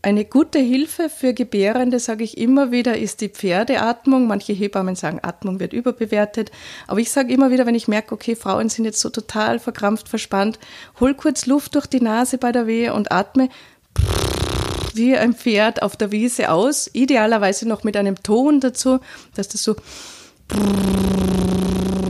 eine 0.00 0.24
gute 0.24 0.60
Hilfe 0.60 1.08
für 1.08 1.34
Gebärende, 1.34 1.98
sage 1.98 2.22
ich 2.22 2.38
immer 2.38 2.70
wieder, 2.70 2.96
ist 2.96 3.20
die 3.20 3.28
Pferdeatmung. 3.28 4.26
Manche 4.28 4.52
Hebammen 4.52 4.94
sagen, 4.94 5.18
Atmung 5.22 5.58
wird 5.58 5.72
überbewertet. 5.72 6.52
Aber 6.86 7.00
ich 7.00 7.10
sage 7.10 7.32
immer 7.32 7.50
wieder, 7.50 7.66
wenn 7.66 7.74
ich 7.74 7.88
merke, 7.88 8.14
okay, 8.14 8.36
Frauen 8.36 8.68
sind 8.68 8.84
jetzt 8.84 9.00
so 9.00 9.10
total 9.10 9.58
verkrampft, 9.58 10.08
verspannt, 10.08 10.58
hol 11.00 11.14
kurz 11.14 11.46
Luft 11.46 11.74
durch 11.74 11.86
die 11.86 12.00
Nase 12.00 12.38
bei 12.38 12.52
der 12.52 12.66
Wehe 12.66 12.94
und 12.94 13.10
atme 13.10 13.48
wie 14.94 15.16
ein 15.16 15.34
Pferd 15.34 15.82
auf 15.82 15.96
der 15.96 16.12
Wiese 16.12 16.50
aus. 16.50 16.88
Idealerweise 16.92 17.66
noch 17.66 17.84
mit 17.84 17.96
einem 17.96 18.22
Ton 18.22 18.60
dazu, 18.60 19.00
dass 19.34 19.48
das 19.48 19.62
so 19.62 19.76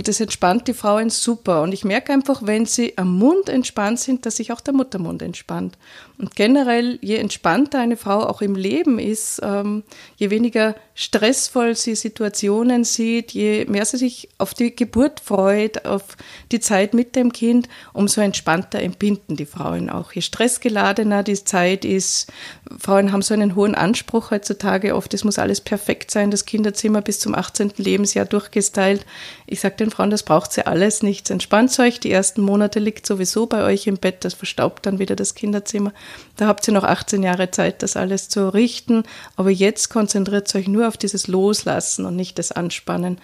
das 0.09 0.21
entspannt 0.21 0.67
die 0.67 0.75
Frauen 0.75 1.11
super. 1.11 1.63
Und 1.63 1.73
ich 1.73 1.85
merke 1.85 2.13
einfach, 2.13 2.41
wenn 2.45 2.65
sie 2.65 2.97
am 2.97 3.17
Mund 3.19 3.49
entspannt 3.49 4.01
sind, 4.01 4.25
dass 4.25 4.37
sich 4.37 4.53
auch 4.53 4.61
der 4.61 4.73
Muttermund 4.73 5.21
entspannt. 5.23 5.77
Und 6.17 6.35
generell, 6.35 6.99
je 7.03 7.17
entspannter 7.17 7.79
eine 7.79 7.97
Frau 7.97 8.21
auch 8.21 8.41
im 8.41 8.55
Leben 8.55 8.99
ist, 8.99 9.41
ähm, 9.43 9.85
je 10.17 10.31
weniger 10.31 10.75
stressvoll 11.01 11.77
sie 11.77 11.95
Situationen 11.95 12.83
sieht, 12.83 13.31
je 13.31 13.67
mehr 13.67 13.85
sie 13.85 13.99
sich 13.99 14.29
auf 14.37 14.53
die 14.53 14.75
Geburt 14.75 15.21
freut, 15.21 15.85
auf 15.85 16.17
die 16.51 16.59
Zeit 16.59 16.93
mit 16.93 17.15
dem 17.15 17.33
Kind, 17.33 17.69
umso 17.93 18.21
entspannter 18.21 18.81
empfinden 18.83 19.37
die 19.37 19.47
Frauen 19.47 19.91
auch. 19.91 20.11
Je 20.11 20.23
stressgeladener 20.23 21.23
die 21.23 21.37
Zeit 21.45 21.85
ist, 21.85 22.33
Frauen 22.81 23.13
haben 23.13 23.23
so 23.23 23.33
einen 23.33 23.55
hohen 23.55 23.77
Anspruch 23.77 24.33
heutzutage 24.33 24.97
oft, 24.97 25.15
es 25.15 25.23
muss 25.23 25.39
alles 25.39 25.61
perfekt 25.61 26.11
sein, 26.11 26.33
das 26.33 26.47
Kinderzimmer 26.47 27.01
bis 27.01 27.21
zum 27.21 27.33
18. 27.33 27.75
Lebensjahr 27.77 28.25
durchgestylt. 28.25 29.07
Ich 29.51 29.61
sage 29.61 29.77
den 29.77 29.91
Frauen, 29.91 30.11
das 30.11 30.25
braucht 30.25 30.53
sie 30.53 30.67
alles 30.67 31.03
nicht. 31.03 31.31
Entspannt 31.31 31.79
euch, 31.79 32.01
die 32.01 32.13
ersten 32.13 32.43
Monate 32.43 32.81
liegt 32.81 33.07
sowieso 33.07 33.47
bei 33.47 33.65
euch 33.65 33.87
im 33.87 33.97
Bett, 33.97 34.23
das 34.27 34.35
verstaubt 34.35 34.85
dann 34.85 34.99
wieder 34.99 35.17
das 35.17 35.35
Kinderzimmer. 35.35 35.95
Da 36.37 36.47
habt 36.47 36.69
ihr 36.69 36.75
noch 36.75 36.85
18 36.85 37.23
Jahre 37.23 37.51
Zeit, 37.51 37.83
das 37.83 37.97
alles 37.97 38.29
zu 38.29 38.53
richten. 38.53 39.05
Aber 39.37 39.49
jetzt 39.49 39.89
konzentriert 39.89 40.55
euch 40.55 40.69
nur 40.69 40.87
auf 40.87 40.99
dieses 40.99 41.29
Loslassen 41.29 42.05
und 42.05 42.15
nicht 42.15 42.39
das 42.39 42.53
Anspannen. 42.53 43.19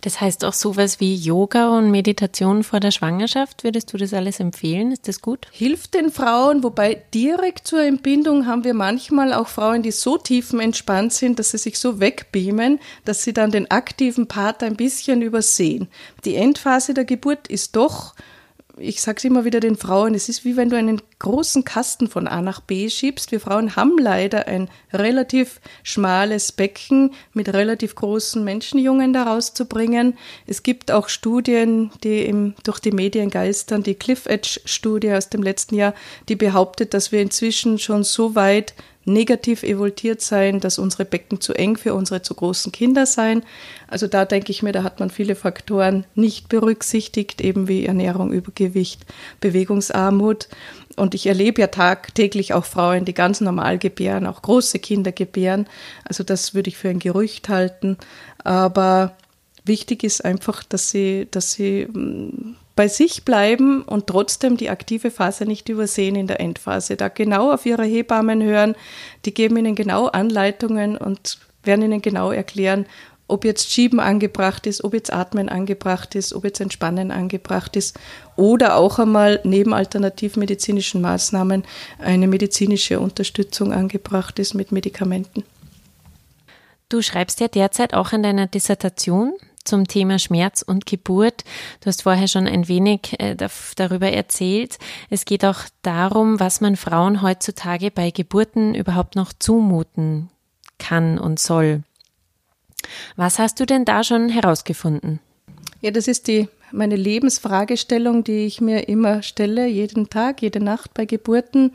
Das 0.00 0.20
heißt 0.20 0.44
auch 0.44 0.52
sowas 0.52 1.00
wie 1.00 1.14
Yoga 1.14 1.76
und 1.76 1.90
Meditation 1.90 2.62
vor 2.62 2.80
der 2.80 2.90
Schwangerschaft. 2.90 3.64
Würdest 3.64 3.92
du 3.92 3.96
das 3.96 4.14
alles 4.14 4.40
empfehlen? 4.40 4.92
Ist 4.92 5.08
das 5.08 5.20
gut? 5.20 5.46
Hilft 5.52 5.94
den 5.94 6.10
Frauen, 6.10 6.62
wobei 6.62 7.02
direkt 7.12 7.66
zur 7.66 7.82
Entbindung 7.82 8.46
haben 8.46 8.64
wir 8.64 8.74
manchmal 8.74 9.32
auch 9.32 9.48
Frauen, 9.48 9.82
die 9.82 9.92
so 9.92 10.16
tiefenentspannt 10.16 11.12
sind, 11.12 11.38
dass 11.38 11.50
sie 11.50 11.58
sich 11.58 11.78
so 11.78 12.00
wegbeamen, 12.00 12.80
dass 13.04 13.22
sie 13.22 13.32
dann 13.32 13.50
den 13.50 13.70
aktiven 13.70 14.26
Part 14.26 14.62
ein 14.62 14.76
bisschen 14.76 15.22
übersehen. 15.22 15.88
Die 16.24 16.36
Endphase 16.36 16.94
der 16.94 17.04
Geburt 17.04 17.48
ist 17.48 17.76
doch 17.76 18.14
ich 18.76 19.00
sage 19.00 19.18
es 19.18 19.24
immer 19.24 19.44
wieder 19.44 19.60
den 19.60 19.76
Frauen, 19.76 20.14
es 20.14 20.28
ist 20.28 20.44
wie 20.44 20.56
wenn 20.56 20.70
du 20.70 20.76
einen 20.76 21.00
großen 21.18 21.64
Kasten 21.64 22.08
von 22.08 22.26
A 22.26 22.42
nach 22.42 22.60
B 22.60 22.88
schiebst. 22.88 23.30
Wir 23.30 23.40
Frauen 23.40 23.76
haben 23.76 23.98
leider 23.98 24.48
ein 24.48 24.68
relativ 24.92 25.60
schmales 25.82 26.52
Becken 26.52 27.12
mit 27.32 27.52
relativ 27.52 27.94
großen 27.94 28.42
Menschenjungen 28.42 29.12
daraus 29.12 29.54
zu 29.54 29.66
bringen. 29.66 30.18
Es 30.46 30.62
gibt 30.62 30.90
auch 30.90 31.08
Studien, 31.08 31.92
die 32.02 32.24
im, 32.24 32.54
durch 32.64 32.80
die 32.80 32.92
Medien 32.92 33.30
geistern, 33.30 33.82
die 33.82 33.94
Cliff 33.94 34.26
Edge 34.26 34.60
Studie 34.64 35.12
aus 35.12 35.28
dem 35.28 35.42
letzten 35.42 35.76
Jahr, 35.76 35.94
die 36.28 36.36
behauptet, 36.36 36.94
dass 36.94 37.12
wir 37.12 37.20
inzwischen 37.20 37.78
schon 37.78 38.02
so 38.02 38.34
weit 38.34 38.74
negativ 39.04 39.62
evolutiert 39.62 40.20
sein, 40.20 40.60
dass 40.60 40.78
unsere 40.78 41.04
Becken 41.04 41.40
zu 41.40 41.54
eng 41.54 41.76
für 41.76 41.94
unsere 41.94 42.22
zu 42.22 42.34
großen 42.34 42.72
Kinder 42.72 43.06
seien. 43.06 43.42
Also 43.88 44.06
da 44.06 44.24
denke 44.24 44.50
ich 44.50 44.62
mir, 44.62 44.72
da 44.72 44.82
hat 44.82 45.00
man 45.00 45.10
viele 45.10 45.34
Faktoren 45.34 46.04
nicht 46.14 46.48
berücksichtigt, 46.48 47.40
eben 47.40 47.68
wie 47.68 47.86
Ernährung, 47.86 48.32
Übergewicht, 48.32 49.04
Bewegungsarmut. 49.40 50.48
Und 50.96 51.14
ich 51.14 51.26
erlebe 51.26 51.60
ja 51.60 51.66
tagtäglich 51.66 52.54
auch 52.54 52.64
Frauen, 52.64 53.04
die 53.04 53.14
ganz 53.14 53.40
normal 53.40 53.78
gebären, 53.78 54.26
auch 54.26 54.42
große 54.42 54.78
Kinder 54.78 55.12
gebären. 55.12 55.66
Also 56.04 56.24
das 56.24 56.54
würde 56.54 56.68
ich 56.68 56.76
für 56.76 56.88
ein 56.88 56.98
Gerücht 56.98 57.48
halten. 57.48 57.98
Aber 58.38 59.16
wichtig 59.64 60.04
ist 60.04 60.24
einfach, 60.24 60.62
dass 60.62 60.90
sie, 60.90 61.26
dass 61.30 61.52
sie 61.52 61.86
mm, 61.86 62.56
bei 62.76 62.88
sich 62.88 63.24
bleiben 63.24 63.82
und 63.82 64.06
trotzdem 64.06 64.56
die 64.56 64.70
aktive 64.70 65.10
Phase 65.10 65.44
nicht 65.44 65.68
übersehen 65.68 66.16
in 66.16 66.26
der 66.26 66.40
Endphase. 66.40 66.96
Da 66.96 67.08
genau 67.08 67.52
auf 67.52 67.66
ihre 67.66 67.84
Hebammen 67.84 68.42
hören, 68.42 68.74
die 69.24 69.34
geben 69.34 69.56
ihnen 69.56 69.74
genau 69.74 70.06
Anleitungen 70.06 70.96
und 70.96 71.38
werden 71.62 71.84
ihnen 71.84 72.02
genau 72.02 72.32
erklären, 72.32 72.86
ob 73.26 73.44
jetzt 73.44 73.70
Schieben 73.70 74.00
angebracht 74.00 74.66
ist, 74.66 74.84
ob 74.84 74.92
jetzt 74.92 75.12
Atmen 75.12 75.48
angebracht 75.48 76.14
ist, 76.14 76.34
ob 76.34 76.44
jetzt 76.44 76.60
Entspannen 76.60 77.10
angebracht 77.10 77.74
ist 77.76 77.98
oder 78.36 78.76
auch 78.76 78.98
einmal 78.98 79.40
neben 79.44 79.72
alternativmedizinischen 79.72 81.00
Maßnahmen 81.00 81.64
eine 81.98 82.26
medizinische 82.26 83.00
Unterstützung 83.00 83.72
angebracht 83.72 84.38
ist 84.38 84.54
mit 84.54 84.72
Medikamenten. 84.72 85.44
Du 86.90 87.00
schreibst 87.00 87.40
ja 87.40 87.48
derzeit 87.48 87.94
auch 87.94 88.12
an 88.12 88.22
deiner 88.22 88.46
Dissertation 88.46 89.32
zum 89.64 89.88
Thema 89.88 90.18
Schmerz 90.18 90.62
und 90.62 90.86
Geburt. 90.86 91.44
Du 91.80 91.86
hast 91.86 92.02
vorher 92.02 92.28
schon 92.28 92.46
ein 92.46 92.68
wenig 92.68 93.18
äh, 93.18 93.36
darüber 93.76 94.10
erzählt. 94.10 94.78
Es 95.10 95.24
geht 95.24 95.44
auch 95.44 95.60
darum, 95.82 96.40
was 96.40 96.60
man 96.60 96.76
Frauen 96.76 97.22
heutzutage 97.22 97.90
bei 97.90 98.10
Geburten 98.10 98.74
überhaupt 98.74 99.16
noch 99.16 99.32
zumuten 99.32 100.30
kann 100.78 101.18
und 101.18 101.38
soll. 101.38 101.82
Was 103.16 103.38
hast 103.38 103.60
du 103.60 103.66
denn 103.66 103.84
da 103.84 104.04
schon 104.04 104.28
herausgefunden? 104.28 105.20
Ja, 105.80 105.90
das 105.90 106.08
ist 106.08 106.28
die 106.28 106.48
meine 106.72 106.96
Lebensfragestellung, 106.96 108.24
die 108.24 108.46
ich 108.46 108.60
mir 108.60 108.88
immer 108.88 109.22
stelle, 109.22 109.66
jeden 109.66 110.10
Tag, 110.10 110.42
jede 110.42 110.60
Nacht 110.60 110.92
bei 110.92 111.04
Geburten. 111.06 111.72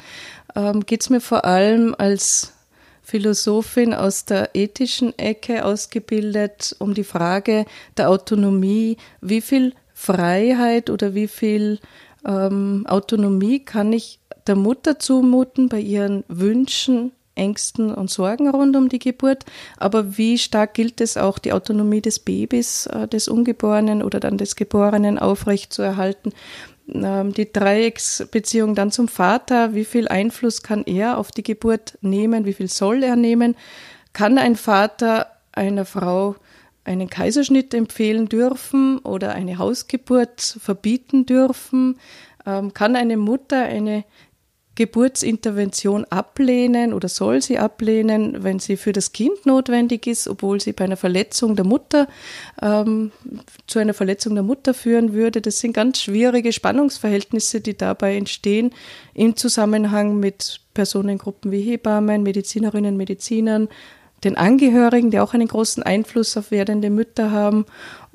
Ähm, 0.55 0.85
Geht 0.85 1.01
es 1.01 1.09
mir 1.09 1.21
vor 1.21 1.45
allem 1.45 1.95
als 1.97 2.53
Philosophin 3.09 3.95
aus 3.95 4.25
der 4.25 4.51
ethischen 4.53 5.17
Ecke 5.17 5.65
ausgebildet, 5.65 6.75
um 6.77 6.93
die 6.93 7.03
Frage 7.03 7.65
der 7.97 8.07
Autonomie, 8.11 8.97
wie 9.19 9.41
viel 9.41 9.73
Freiheit 9.95 10.91
oder 10.91 11.15
wie 11.15 11.27
viel 11.27 11.79
ähm, 12.23 12.85
Autonomie 12.87 13.65
kann 13.65 13.93
ich 13.93 14.19
der 14.45 14.55
Mutter 14.55 14.99
zumuten 14.99 15.69
bei 15.69 15.79
ihren 15.79 16.23
Wünschen, 16.27 17.11
Ängsten 17.33 17.91
und 17.95 18.11
Sorgen 18.11 18.47
rund 18.47 18.75
um 18.75 18.89
die 18.89 18.99
Geburt, 18.99 19.43
aber 19.77 20.17
wie 20.17 20.37
stark 20.37 20.75
gilt 20.75 21.01
es 21.01 21.17
auch, 21.17 21.39
die 21.39 21.53
Autonomie 21.53 22.01
des 22.01 22.19
Babys, 22.19 22.85
äh, 22.85 23.07
des 23.07 23.27
Ungeborenen 23.27 24.03
oder 24.03 24.19
dann 24.19 24.37
des 24.37 24.55
Geborenen 24.55 25.17
aufrechtzuerhalten? 25.17 26.31
Ähm, 26.93 27.33
die 27.33 27.51
Dreiecksbeziehung 27.51 28.75
dann 28.75 28.91
zum 28.91 29.07
Vater, 29.07 29.73
wie 29.73 29.85
viel 29.85 30.07
Einfluss 30.07 30.63
kann 30.63 30.83
er 30.85 31.17
auf 31.17 31.31
die 31.31 31.43
Geburt 31.43 31.97
nehmen, 32.01 32.45
wie 32.45 32.53
viel 32.53 32.69
soll 32.69 33.03
er 33.03 33.15
nehmen? 33.15 33.55
Kann 34.13 34.37
ein 34.37 34.55
Vater 34.55 35.27
einer 35.51 35.85
Frau 35.85 36.35
einen 36.83 37.09
Kaiserschnitt 37.09 37.73
empfehlen 37.73 38.29
dürfen 38.29 38.99
oder 38.99 39.33
eine 39.33 39.57
Hausgeburt 39.57 40.41
verbieten 40.41 41.25
dürfen? 41.25 41.99
Ähm, 42.45 42.73
kann 42.73 42.95
eine 42.95 43.17
Mutter 43.17 43.63
eine 43.63 44.03
Geburtsintervention 44.79 46.05
ablehnen 46.05 46.93
oder 46.93 47.09
soll 47.09 47.41
sie 47.41 47.59
ablehnen, 47.59 48.45
wenn 48.45 48.59
sie 48.59 48.77
für 48.77 48.93
das 48.93 49.11
Kind 49.11 49.45
notwendig 49.45 50.07
ist, 50.07 50.25
obwohl 50.25 50.61
sie 50.61 50.71
bei 50.71 50.85
einer 50.85 50.95
Verletzung 50.95 51.57
der 51.57 51.65
Mutter 51.65 52.07
ähm, 52.61 53.11
zu 53.67 53.79
einer 53.79 53.93
Verletzung 53.93 54.35
der 54.35 54.43
Mutter 54.45 54.73
führen 54.73 55.11
würde. 55.11 55.41
Das 55.41 55.59
sind 55.59 55.73
ganz 55.73 56.01
schwierige 56.01 56.53
Spannungsverhältnisse, 56.53 57.59
die 57.59 57.75
dabei 57.75 58.15
entstehen 58.15 58.71
im 59.13 59.35
Zusammenhang 59.35 60.17
mit 60.17 60.61
Personengruppen 60.73 61.51
wie 61.51 61.59
Hebammen, 61.61 62.23
Medizinerinnen, 62.23 62.95
Medizinern, 62.95 63.67
den 64.23 64.37
Angehörigen, 64.37 65.11
die 65.11 65.19
auch 65.19 65.33
einen 65.33 65.49
großen 65.49 65.83
Einfluss 65.83 66.37
auf 66.37 66.51
werdende 66.51 66.89
Mütter 66.89 67.31
haben. 67.31 67.65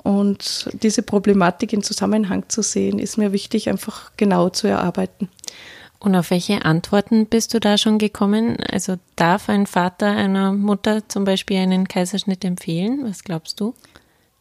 Und 0.03 0.71
diese 0.83 1.03
Problematik 1.03 1.75
in 1.75 1.83
Zusammenhang 1.83 2.45
zu 2.49 2.63
sehen, 2.63 2.99
ist 2.99 3.19
mir 3.19 3.33
wichtig, 3.33 3.69
einfach 3.69 4.13
genau 4.17 4.49
zu 4.49 4.67
erarbeiten. 4.67 5.29
Und 6.05 6.15
auf 6.17 6.31
welche 6.31 6.67
Antworten 6.67 7.25
bist 7.25 7.55
du 7.55 7.61
da 7.61 7.79
schon 7.79 7.97
gekommen? 7.97 8.59
Also 8.71 8.97
darf 9.17 9.49
ein 9.49 9.67
Vater 9.67 10.09
einer 10.09 10.53
Mutter 10.53 11.09
zum 11.09 11.25
Beispiel 11.25 11.57
einen 11.57 11.89
Kaiserschnitt 11.89 12.45
empfehlen? 12.45 13.01
Was 13.05 13.25
glaubst 13.25 13.59
du? 13.59 13.75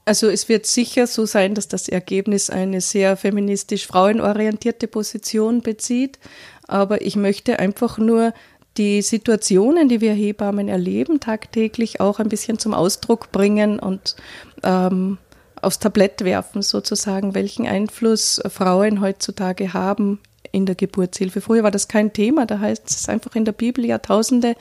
Also 0.04 0.28
es 0.28 0.50
wird 0.50 0.66
sicher 0.66 1.08
so 1.08 1.26
sein, 1.26 1.56
dass 1.56 1.70
das 1.70 1.88
Ergebnis 1.88 2.50
eine 2.50 2.82
sehr 2.82 3.16
feministisch 3.16 3.88
frauenorientierte 3.88 4.90
Position 4.90 5.62
bezieht. 5.62 6.20
Aber 6.68 7.02
ich 7.02 7.16
möchte 7.16 7.60
einfach 7.60 7.98
nur 7.98 8.34
die 8.76 9.02
Situationen, 9.02 9.88
die 9.88 10.02
wir 10.02 10.12
Hebammen 10.12 10.68
erleben, 10.68 11.22
tagtäglich 11.22 12.02
auch 12.02 12.20
ein 12.20 12.28
bisschen 12.28 12.60
zum 12.60 12.74
Ausdruck 12.74 13.32
bringen 13.32 13.80
und 13.80 14.18
ähm, 14.64 15.18
aufs 15.62 15.80
Tablett 15.80 16.26
werfen, 16.26 16.62
sozusagen, 16.62 17.36
welchen 17.36 17.68
Einfluss 17.68 18.42
Frauen 18.50 19.00
heutzutage 19.00 19.72
haben 19.72 20.20
in 20.54 20.66
der 20.68 20.76
Geburtshilfe. 20.76 21.42
Früher 21.42 21.64
war 21.64 21.72
das 21.72 21.88
kein 21.88 22.14
Thema, 22.14 22.46
da 22.46 22.60
heißt 22.60 22.90
es 22.90 23.10
einfach 23.10 23.36
in 23.36 23.44
der 23.44 23.52
Bibel 23.52 23.84
Jahrtausende, 23.84 24.56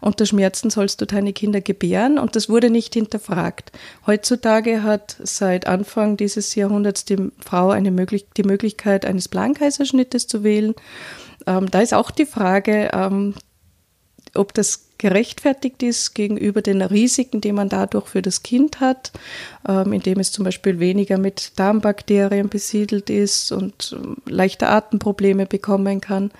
unter 0.00 0.26
Schmerzen 0.26 0.70
sollst 0.70 1.00
du 1.00 1.06
deine 1.06 1.32
Kinder 1.32 1.60
gebären 1.60 2.18
und 2.18 2.36
das 2.36 2.48
wurde 2.48 2.70
nicht 2.70 2.94
hinterfragt. 2.94 3.72
Heutzutage 4.06 4.82
hat 4.82 5.16
seit 5.22 5.66
Anfang 5.66 6.18
dieses 6.18 6.54
Jahrhunderts 6.54 7.06
die 7.06 7.32
Frau 7.40 7.70
eine 7.70 7.90
möglich 7.90 8.26
die 8.36 8.42
Möglichkeit 8.42 9.06
eines 9.06 9.28
Plankaiserschnittes 9.28 10.26
zu 10.26 10.44
wählen. 10.44 10.74
Ähm, 11.46 11.70
da 11.70 11.80
ist 11.80 11.94
auch 11.94 12.10
die 12.10 12.26
Frage, 12.26 12.90
ähm, 12.92 13.34
ob 14.34 14.52
das 14.52 14.87
gerechtfertigt 14.98 15.82
ist 15.82 16.14
gegenüber 16.14 16.60
den 16.60 16.82
Risiken, 16.82 17.40
die 17.40 17.52
man 17.52 17.68
dadurch 17.68 18.08
für 18.08 18.22
das 18.22 18.42
Kind 18.42 18.80
hat, 18.80 19.12
ähm, 19.66 19.92
indem 19.92 20.18
es 20.18 20.32
zum 20.32 20.44
Beispiel 20.44 20.80
weniger 20.80 21.18
mit 21.18 21.58
Darmbakterien 21.58 22.48
besiedelt 22.48 23.08
ist 23.08 23.52
und 23.52 23.96
ähm, 23.96 24.16
leichte 24.26 24.68
Atemprobleme 24.68 25.46
bekommen 25.46 26.00
kann. 26.00 26.32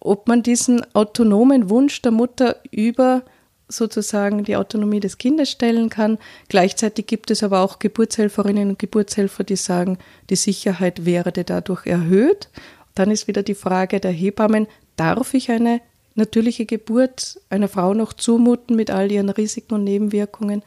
Ob 0.00 0.28
man 0.28 0.42
diesen 0.42 0.82
autonomen 0.94 1.70
Wunsch 1.70 2.00
der 2.02 2.12
Mutter 2.12 2.56
über 2.70 3.22
sozusagen 3.68 4.44
die 4.44 4.56
Autonomie 4.56 5.00
des 5.00 5.18
Kindes 5.18 5.50
stellen 5.50 5.90
kann. 5.90 6.18
Gleichzeitig 6.48 7.06
gibt 7.06 7.30
es 7.30 7.42
aber 7.42 7.60
auch 7.60 7.78
Geburtshelferinnen 7.78 8.70
und 8.70 8.78
Geburtshelfer, 8.78 9.44
die 9.44 9.56
sagen, 9.56 9.98
die 10.30 10.36
Sicherheit 10.36 11.04
wäre 11.04 11.32
dadurch 11.32 11.86
erhöht. 11.86 12.48
Dann 12.94 13.10
ist 13.10 13.28
wieder 13.28 13.42
die 13.42 13.54
Frage 13.54 14.00
der 14.00 14.10
Hebammen, 14.10 14.66
darf 14.96 15.34
ich 15.34 15.50
eine 15.50 15.80
natürliche 16.18 16.66
Geburt 16.66 17.40
einer 17.48 17.68
Frau 17.68 17.94
noch 17.94 18.12
zumuten 18.12 18.76
mit 18.76 18.90
all 18.90 19.10
ihren 19.10 19.30
Risiken 19.30 19.74
und 19.74 19.84
Nebenwirkungen. 19.84 20.62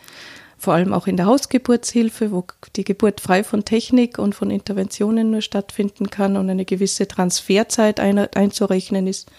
Vor 0.58 0.74
allem 0.74 0.94
auch 0.94 1.08
in 1.08 1.18
der 1.18 1.26
Hausgeburtshilfe, 1.26 2.32
wo 2.32 2.46
die 2.76 2.84
Geburt 2.84 3.20
frei 3.20 3.44
von 3.44 3.66
Technik 3.66 4.20
und 4.20 4.36
von 4.36 4.52
Interventionen 4.52 5.32
nur 5.32 5.42
stattfinden 5.42 6.10
kann 6.10 6.38
und 6.38 6.50
eine 6.50 6.66
gewisse 6.66 7.08
Transferzeit 7.08 8.00
einzurechnen 8.00 9.08
ist 9.08 9.32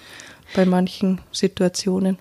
bei 0.54 0.66
manchen 0.66 1.20
Situationen. 1.30 2.18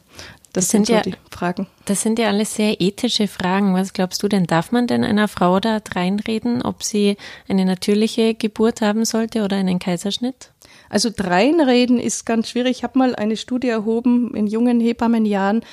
Das, 0.54 0.66
das 0.66 0.70
sind, 0.70 0.86
sind 0.88 1.04
so 1.04 1.10
ja, 1.10 1.16
die 1.16 1.16
Fragen. 1.36 1.68
Das 1.86 2.02
sind 2.02 2.20
ja 2.20 2.28
alles 2.28 2.56
sehr 2.56 2.80
ethische 2.80 3.28
Fragen. 3.28 3.74
Was 3.74 3.94
glaubst 3.94 4.22
du 4.24 4.28
denn? 4.28 4.46
Darf 4.46 4.72
man 4.72 4.88
denn 4.88 5.04
einer 5.04 5.28
Frau 5.28 5.60
da 5.60 5.80
reinreden, 5.96 6.62
ob 6.62 6.84
sie 6.84 7.18
eine 7.48 7.66
natürliche 7.66 8.36
Geburt 8.36 8.82
haben 8.82 9.04
sollte 9.04 9.44
oder 9.44 9.58
einen 9.58 9.80
Kaiserschnitt? 9.80 10.52
Also 10.90 11.10
dreinreden 11.16 12.00
ist 12.00 12.26
ganz 12.26 12.50
schwierig. 12.50 12.78
Ich 12.78 12.84
habe 12.84 13.00
mal 13.00 13.16
eine 13.16 13.38
Studie 13.38 13.70
erhoben 13.70 14.36
in 14.36 14.48
jungen 14.48 14.80
Hebammenjahren, 14.80 15.64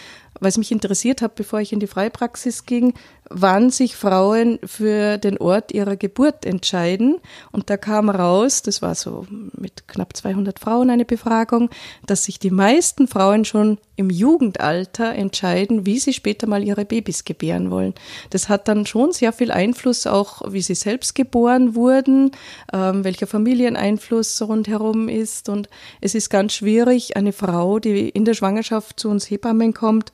es 0.40 0.56
mich 0.56 0.70
interessiert 0.70 1.22
hat, 1.22 1.34
bevor 1.34 1.60
ich 1.60 1.72
in 1.72 1.80
die 1.80 1.86
Freipraxis 1.86 2.64
ging, 2.64 2.94
wann 3.28 3.70
sich 3.70 3.96
Frauen 3.96 4.58
für 4.64 5.18
den 5.18 5.38
Ort 5.38 5.72
ihrer 5.72 5.96
Geburt 5.96 6.44
entscheiden. 6.44 7.16
Und 7.50 7.70
da 7.70 7.76
kam 7.76 8.08
raus, 8.08 8.62
das 8.62 8.80
war 8.80 8.94
so 8.94 9.26
mit 9.52 9.88
knapp 9.88 10.16
200 10.16 10.58
Frauen 10.58 10.90
eine 10.90 11.04
Befragung, 11.04 11.70
dass 12.06 12.24
sich 12.24 12.38
die 12.38 12.50
meisten 12.50 13.08
Frauen 13.08 13.44
schon 13.44 13.78
im 13.96 14.10
Jugendalter 14.10 15.14
entscheiden, 15.14 15.86
wie 15.86 15.97
sie 15.98 16.12
später 16.12 16.46
mal 16.46 16.64
ihre 16.64 16.84
Babys 16.84 17.24
gebären 17.24 17.70
wollen. 17.70 17.94
Das 18.30 18.48
hat 18.48 18.68
dann 18.68 18.86
schon 18.86 19.12
sehr 19.12 19.32
viel 19.32 19.50
Einfluss, 19.50 20.06
auch 20.06 20.42
wie 20.52 20.62
sie 20.62 20.74
selbst 20.74 21.14
geboren 21.14 21.74
wurden, 21.74 22.32
ähm, 22.72 23.04
welcher 23.04 23.26
Familieneinfluss 23.26 24.42
rundherum 24.42 25.08
ist. 25.08 25.48
Und 25.48 25.68
es 26.00 26.14
ist 26.14 26.30
ganz 26.30 26.54
schwierig, 26.54 27.16
eine 27.16 27.32
Frau, 27.32 27.78
die 27.78 28.08
in 28.08 28.24
der 28.24 28.34
Schwangerschaft 28.34 29.00
zu 29.00 29.08
uns 29.08 29.30
Hebammen 29.30 29.74
kommt, 29.74 30.12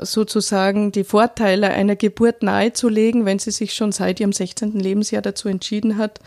sozusagen 0.00 0.92
die 0.92 1.04
Vorteile 1.04 1.68
einer 1.68 1.96
Geburt 1.96 2.42
nahezulegen, 2.42 3.26
wenn 3.26 3.38
sie 3.38 3.50
sich 3.50 3.74
schon 3.74 3.92
seit 3.92 4.18
ihrem 4.18 4.32
16. 4.32 4.72
Lebensjahr 4.80 5.22
dazu 5.22 5.48
entschieden 5.48 5.98
hat, 5.98 6.20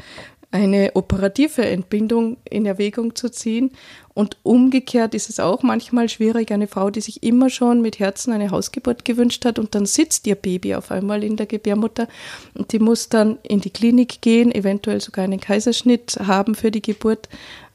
eine 0.51 0.91
operative 0.95 1.65
Entbindung 1.65 2.38
in 2.49 2.65
Erwägung 2.65 3.15
zu 3.15 3.29
ziehen. 3.29 3.71
Und 4.13 4.38
umgekehrt 4.43 5.13
ist 5.13 5.29
es 5.29 5.39
auch 5.39 5.62
manchmal 5.62 6.10
schwierig, 6.10 6.51
eine 6.51 6.67
Frau, 6.67 6.89
die 6.89 7.01
sich 7.01 7.21
immer 7.21 7.49
schon 7.49 7.81
mit 7.81 7.99
Herzen 7.99 8.33
eine 8.33 8.49
Hausgeburt 8.49 9.05
gewünscht 9.05 9.45
hat 9.45 9.60
und 9.60 9.75
dann 9.75 9.86
sitzt 9.86 10.25
ihr 10.25 10.36
Baby 10.36 10.73
auf 10.73 10.89
einmal 10.89 11.23
in 11.23 11.36
der 11.36 11.45
Gebärmutter 11.45 12.07
und 12.55 12.71
die 12.71 12.79
muss 12.79 13.10
dann 13.10 13.38
in 13.43 13.62
die 13.62 13.69
Klinik 13.69 14.21
gehen, 14.21 14.51
eventuell 14.51 15.01
sogar 15.01 15.25
einen 15.25 15.39
Kaiserschnitt 15.39 16.17
haben 16.25 16.55
für 16.55 16.71
die 16.71 16.81
Geburt. 16.81 17.29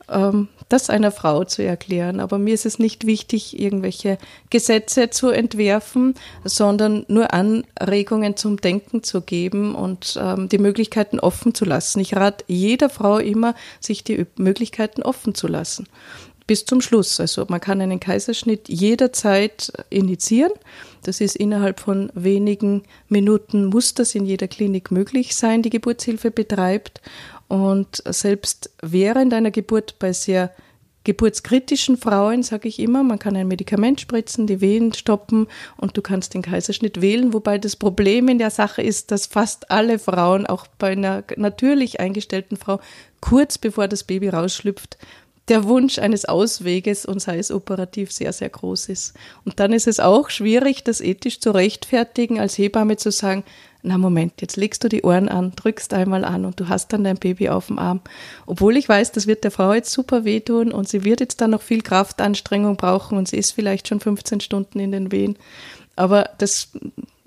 Ähm, 0.08 0.48
das 0.72 0.88
einer 0.88 1.12
Frau 1.12 1.44
zu 1.44 1.62
erklären. 1.62 2.18
Aber 2.18 2.38
mir 2.38 2.54
ist 2.54 2.66
es 2.66 2.78
nicht 2.78 3.06
wichtig, 3.06 3.58
irgendwelche 3.60 4.18
Gesetze 4.50 5.10
zu 5.10 5.28
entwerfen, 5.28 6.14
sondern 6.44 7.04
nur 7.08 7.32
Anregungen 7.34 8.36
zum 8.36 8.56
Denken 8.56 9.02
zu 9.02 9.20
geben 9.20 9.74
und 9.74 10.18
ähm, 10.20 10.48
die 10.48 10.58
Möglichkeiten 10.58 11.20
offen 11.20 11.54
zu 11.54 11.64
lassen. 11.64 12.00
Ich 12.00 12.16
rate 12.16 12.44
jeder 12.48 12.88
Frau 12.88 13.18
immer, 13.18 13.54
sich 13.80 14.02
die 14.02 14.26
Möglichkeiten 14.36 15.02
offen 15.02 15.34
zu 15.34 15.46
lassen. 15.46 15.86
Bis 16.46 16.64
zum 16.64 16.80
Schluss. 16.80 17.20
Also 17.20 17.46
man 17.48 17.60
kann 17.60 17.80
einen 17.80 18.00
Kaiserschnitt 18.00 18.68
jederzeit 18.68 19.72
initiieren. 19.90 20.52
Das 21.04 21.20
ist 21.20 21.36
innerhalb 21.36 21.80
von 21.80 22.10
wenigen 22.14 22.82
Minuten 23.08 23.66
muss 23.66 23.94
das 23.94 24.14
in 24.14 24.24
jeder 24.24 24.48
Klinik 24.48 24.90
möglich 24.90 25.36
sein, 25.36 25.62
die 25.62 25.70
Geburtshilfe 25.70 26.30
betreibt. 26.30 27.00
Und 27.52 28.02
selbst 28.06 28.70
während 28.80 29.34
einer 29.34 29.50
Geburt 29.50 29.98
bei 29.98 30.14
sehr 30.14 30.54
geburtskritischen 31.04 31.98
Frauen, 31.98 32.42
sage 32.42 32.66
ich 32.66 32.78
immer, 32.78 33.02
man 33.02 33.18
kann 33.18 33.36
ein 33.36 33.46
Medikament 33.46 34.00
spritzen, 34.00 34.46
die 34.46 34.62
Wehen 34.62 34.94
stoppen 34.94 35.48
und 35.76 35.94
du 35.94 36.00
kannst 36.00 36.32
den 36.32 36.40
Kaiserschnitt 36.40 37.02
wählen, 37.02 37.34
wobei 37.34 37.58
das 37.58 37.76
Problem 37.76 38.28
in 38.28 38.38
der 38.38 38.48
Sache 38.48 38.80
ist, 38.80 39.10
dass 39.10 39.26
fast 39.26 39.70
alle 39.70 39.98
Frauen, 39.98 40.46
auch 40.46 40.66
bei 40.78 40.92
einer 40.92 41.24
natürlich 41.36 42.00
eingestellten 42.00 42.56
Frau, 42.56 42.80
kurz 43.20 43.58
bevor 43.58 43.86
das 43.86 44.04
Baby 44.04 44.30
rausschlüpft, 44.30 44.96
der 45.48 45.64
Wunsch 45.64 45.98
eines 45.98 46.24
Ausweges 46.24 47.04
und 47.04 47.20
sei 47.20 47.38
es 47.38 47.50
operativ 47.50 48.12
sehr, 48.12 48.32
sehr 48.32 48.48
groß 48.48 48.88
ist. 48.88 49.14
Und 49.44 49.58
dann 49.58 49.72
ist 49.72 49.88
es 49.88 49.98
auch 49.98 50.30
schwierig, 50.30 50.84
das 50.84 51.00
ethisch 51.00 51.40
zu 51.40 51.50
rechtfertigen, 51.50 52.38
als 52.38 52.56
Hebamme 52.58 52.96
zu 52.96 53.10
sagen, 53.10 53.44
na 53.82 53.98
Moment, 53.98 54.40
jetzt 54.40 54.56
legst 54.56 54.84
du 54.84 54.88
die 54.88 55.02
Ohren 55.02 55.28
an, 55.28 55.52
drückst 55.56 55.92
einmal 55.92 56.24
an 56.24 56.44
und 56.44 56.60
du 56.60 56.68
hast 56.68 56.92
dann 56.92 57.02
dein 57.02 57.16
Baby 57.16 57.48
auf 57.48 57.66
dem 57.66 57.80
Arm. 57.80 58.00
Obwohl 58.46 58.76
ich 58.76 58.88
weiß, 58.88 59.10
das 59.10 59.26
wird 59.26 59.42
der 59.42 59.50
Frau 59.50 59.72
jetzt 59.72 59.90
super 59.90 60.24
wehtun 60.24 60.70
und 60.70 60.88
sie 60.88 61.02
wird 61.02 61.18
jetzt 61.18 61.40
dann 61.40 61.50
noch 61.50 61.62
viel 61.62 61.82
Kraftanstrengung 61.82 62.76
brauchen 62.76 63.18
und 63.18 63.26
sie 63.26 63.38
ist 63.38 63.50
vielleicht 63.50 63.88
schon 63.88 63.98
15 63.98 64.40
Stunden 64.40 64.78
in 64.78 64.92
den 64.92 65.10
Wehen. 65.10 65.36
Aber 65.96 66.30
das 66.38 66.68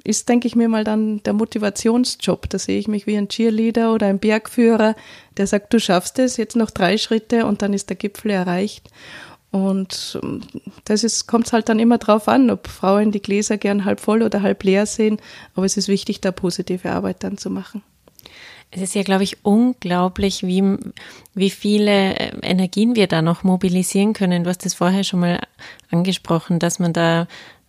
ist, 0.06 0.30
denke 0.30 0.48
ich 0.48 0.56
mir 0.56 0.70
mal, 0.70 0.84
dann 0.84 1.22
der 1.24 1.34
Motivationsjob. 1.34 2.50
Da 2.50 2.60
sehe 2.60 2.80
ich 2.80 2.88
mich 2.88 3.08
wie 3.08 3.18
ein 3.18 3.28
Cheerleader 3.28 3.94
oder 3.94 4.08
ein 4.08 4.20
Bergführer, 4.20 4.96
der 5.38 5.48
sagt, 5.48 5.74
du 5.74 5.80
schaffst 5.80 6.20
es, 6.20 6.38
jetzt 6.38 6.56
noch 6.56 6.72
drei 6.72 6.98
Schritte 6.98 7.46
und 7.46 7.62
dann 7.62 7.74
ist 7.74 7.90
der 7.90 7.98
Gipfel 7.98 8.32
erreicht. 8.32 8.90
Und 9.52 10.20
ähm, 10.22 10.42
das 10.84 11.04
ist, 11.04 11.28
kommt 11.28 11.52
halt 11.54 11.70
dann 11.70 11.80
immer 11.80 11.98
drauf 11.98 12.28
an, 12.28 12.50
ob 12.50 12.68
Frauen 12.68 13.12
die 13.12 13.22
Gläser 13.22 13.58
gern 13.58 13.86
halb 13.86 14.00
voll 14.00 14.22
oder 14.22 14.42
halb 14.42 14.64
leer 14.64 14.86
sehen. 14.86 15.18
Aber 15.56 15.66
es 15.66 15.78
ist 15.78 15.88
wichtig, 15.88 16.22
da 16.22 16.32
positive 16.32 16.92
Arbeit 16.92 17.24
dann 17.24 17.38
zu 17.38 17.50
machen. 17.50 17.82
Es 18.72 18.82
ist 18.82 18.96
ja, 18.96 19.04
glaube 19.04 19.24
ich, 19.24 19.46
unglaublich, 19.46 20.44
wie, 20.44 20.78
wie 21.34 21.50
viele 21.50 22.16
äh, 22.16 22.32
Energien 22.42 22.96
wir 22.96 23.08
da 23.08 23.22
noch 23.22 23.44
mobilisieren 23.44 24.12
können. 24.12 24.44
Du 24.44 24.50
hast 24.50 24.66
es 24.66 24.74
vorher 24.74 25.06
schon 25.06 25.22
mal 25.22 25.40
angesprochen, 25.90 26.60
dass 26.60 26.80
man 26.80 26.92
da 26.92 27.28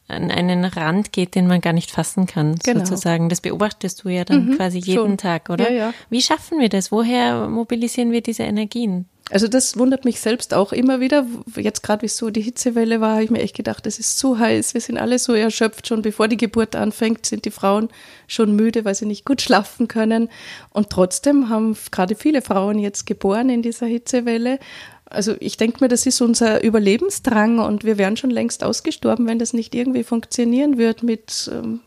an 0.09 0.31
einen 0.31 0.65
Rand 0.65 1.13
geht, 1.13 1.35
den 1.35 1.47
man 1.47 1.61
gar 1.61 1.73
nicht 1.73 1.91
fassen 1.91 2.27
kann, 2.27 2.57
genau. 2.65 2.81
sozusagen. 2.81 3.29
Das 3.29 3.41
beobachtest 3.41 4.05
du 4.05 4.09
ja 4.09 4.25
dann 4.25 4.47
mhm, 4.47 4.57
quasi 4.57 4.79
jeden 4.79 5.01
schon. 5.01 5.19
Tag, 5.19 5.51
oder? 5.51 5.71
Ja, 5.71 5.77
ja. 5.77 5.95
Wie 6.11 6.23
schaffen 6.23 6.59
wir 6.61 6.69
das? 6.69 6.93
Woher 6.93 7.49
mobilisieren 7.49 8.13
wir 8.13 8.21
diese 8.21 8.45
Energien? 8.45 9.07
Also 9.31 9.49
das 9.49 9.77
wundert 9.77 10.05
mich 10.05 10.21
selbst 10.21 10.55
auch 10.55 10.73
immer 10.73 11.01
wieder. 11.01 11.27
Jetzt 11.57 11.83
gerade 11.83 12.03
wie 12.03 12.09
so 12.09 12.31
die 12.31 12.43
Hitzewelle 12.43 13.01
war, 13.01 13.15
habe 13.15 13.25
ich 13.25 13.31
mir 13.31 13.41
echt 13.41 13.57
gedacht, 13.57 13.85
es 13.87 13.99
ist 13.99 14.19
zu 14.19 14.39
heiß. 14.39 14.75
Wir 14.75 14.81
sind 14.81 14.99
alle 14.99 15.19
so 15.19 15.33
erschöpft. 15.33 15.89
Schon 15.89 16.03
bevor 16.03 16.29
die 16.29 16.37
Geburt 16.37 16.77
anfängt, 16.77 17.27
sind 17.27 17.45
die 17.45 17.51
Frauen 17.51 17.89
schon 18.29 18.55
müde, 18.55 18.85
weil 18.85 18.95
sie 18.95 19.07
nicht 19.07 19.25
gut 19.25 19.43
schlafen 19.43 19.89
können. 19.89 20.29
Und 20.71 20.91
trotzdem 20.91 21.49
haben 21.49 21.77
gerade 21.91 22.15
viele 22.15 22.41
Frauen 22.41 22.79
jetzt 22.79 23.05
geboren 23.05 23.51
in 23.51 23.63
dieser 23.63 23.87
Hitzewelle. 23.87 24.61
Also 25.09 25.37
ich 25.39 25.57
denke 25.57 25.79
mir, 25.81 25.89
das 25.89 26.05
ist 26.05 26.21
unser 26.21 26.63
Überlebensdrang 26.63 27.61
und 27.61 27.85
wir 27.85 27.97
wären 27.97 28.17
schon 28.17 28.31
längst 28.31 28.65
ausgestorben, 28.65 29.27
wenn 29.27 29.39
das 29.39 29.53
nicht 29.53 29.75
irgendwie 29.75 30.03
funktionieren 30.03 30.79
würde 30.79 31.07
mit 31.07 31.51
ähm, 31.53 31.81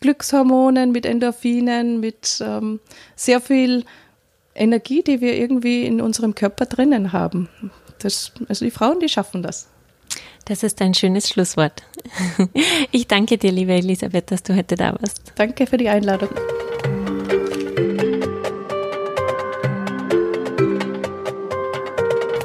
Glückshormonen, 0.00 0.92
mit 0.92 1.06
Endorphinen, 1.06 2.00
mit 2.00 2.42
ähm, 2.44 2.80
sehr 3.16 3.40
viel 3.40 3.84
Energie, 4.54 5.02
die 5.02 5.20
wir 5.20 5.36
irgendwie 5.36 5.86
in 5.86 6.00
unserem 6.00 6.34
Körper 6.34 6.66
drinnen 6.66 7.12
haben. 7.12 7.48
Das, 7.98 8.32
also 8.48 8.64
die 8.64 8.70
Frauen, 8.70 9.00
die 9.00 9.08
schaffen 9.08 9.42
das. 9.42 9.68
Das 10.44 10.62
ist 10.62 10.80
ein 10.82 10.94
schönes 10.94 11.28
Schlusswort. 11.28 11.82
Ich 12.92 13.06
danke 13.06 13.38
dir, 13.38 13.52
liebe 13.52 13.72
Elisabeth, 13.72 14.30
dass 14.30 14.42
du 14.42 14.56
heute 14.56 14.74
da 14.74 14.96
warst. 15.00 15.32
Danke 15.36 15.66
für 15.66 15.76
die 15.76 15.88
Einladung. 15.88 16.30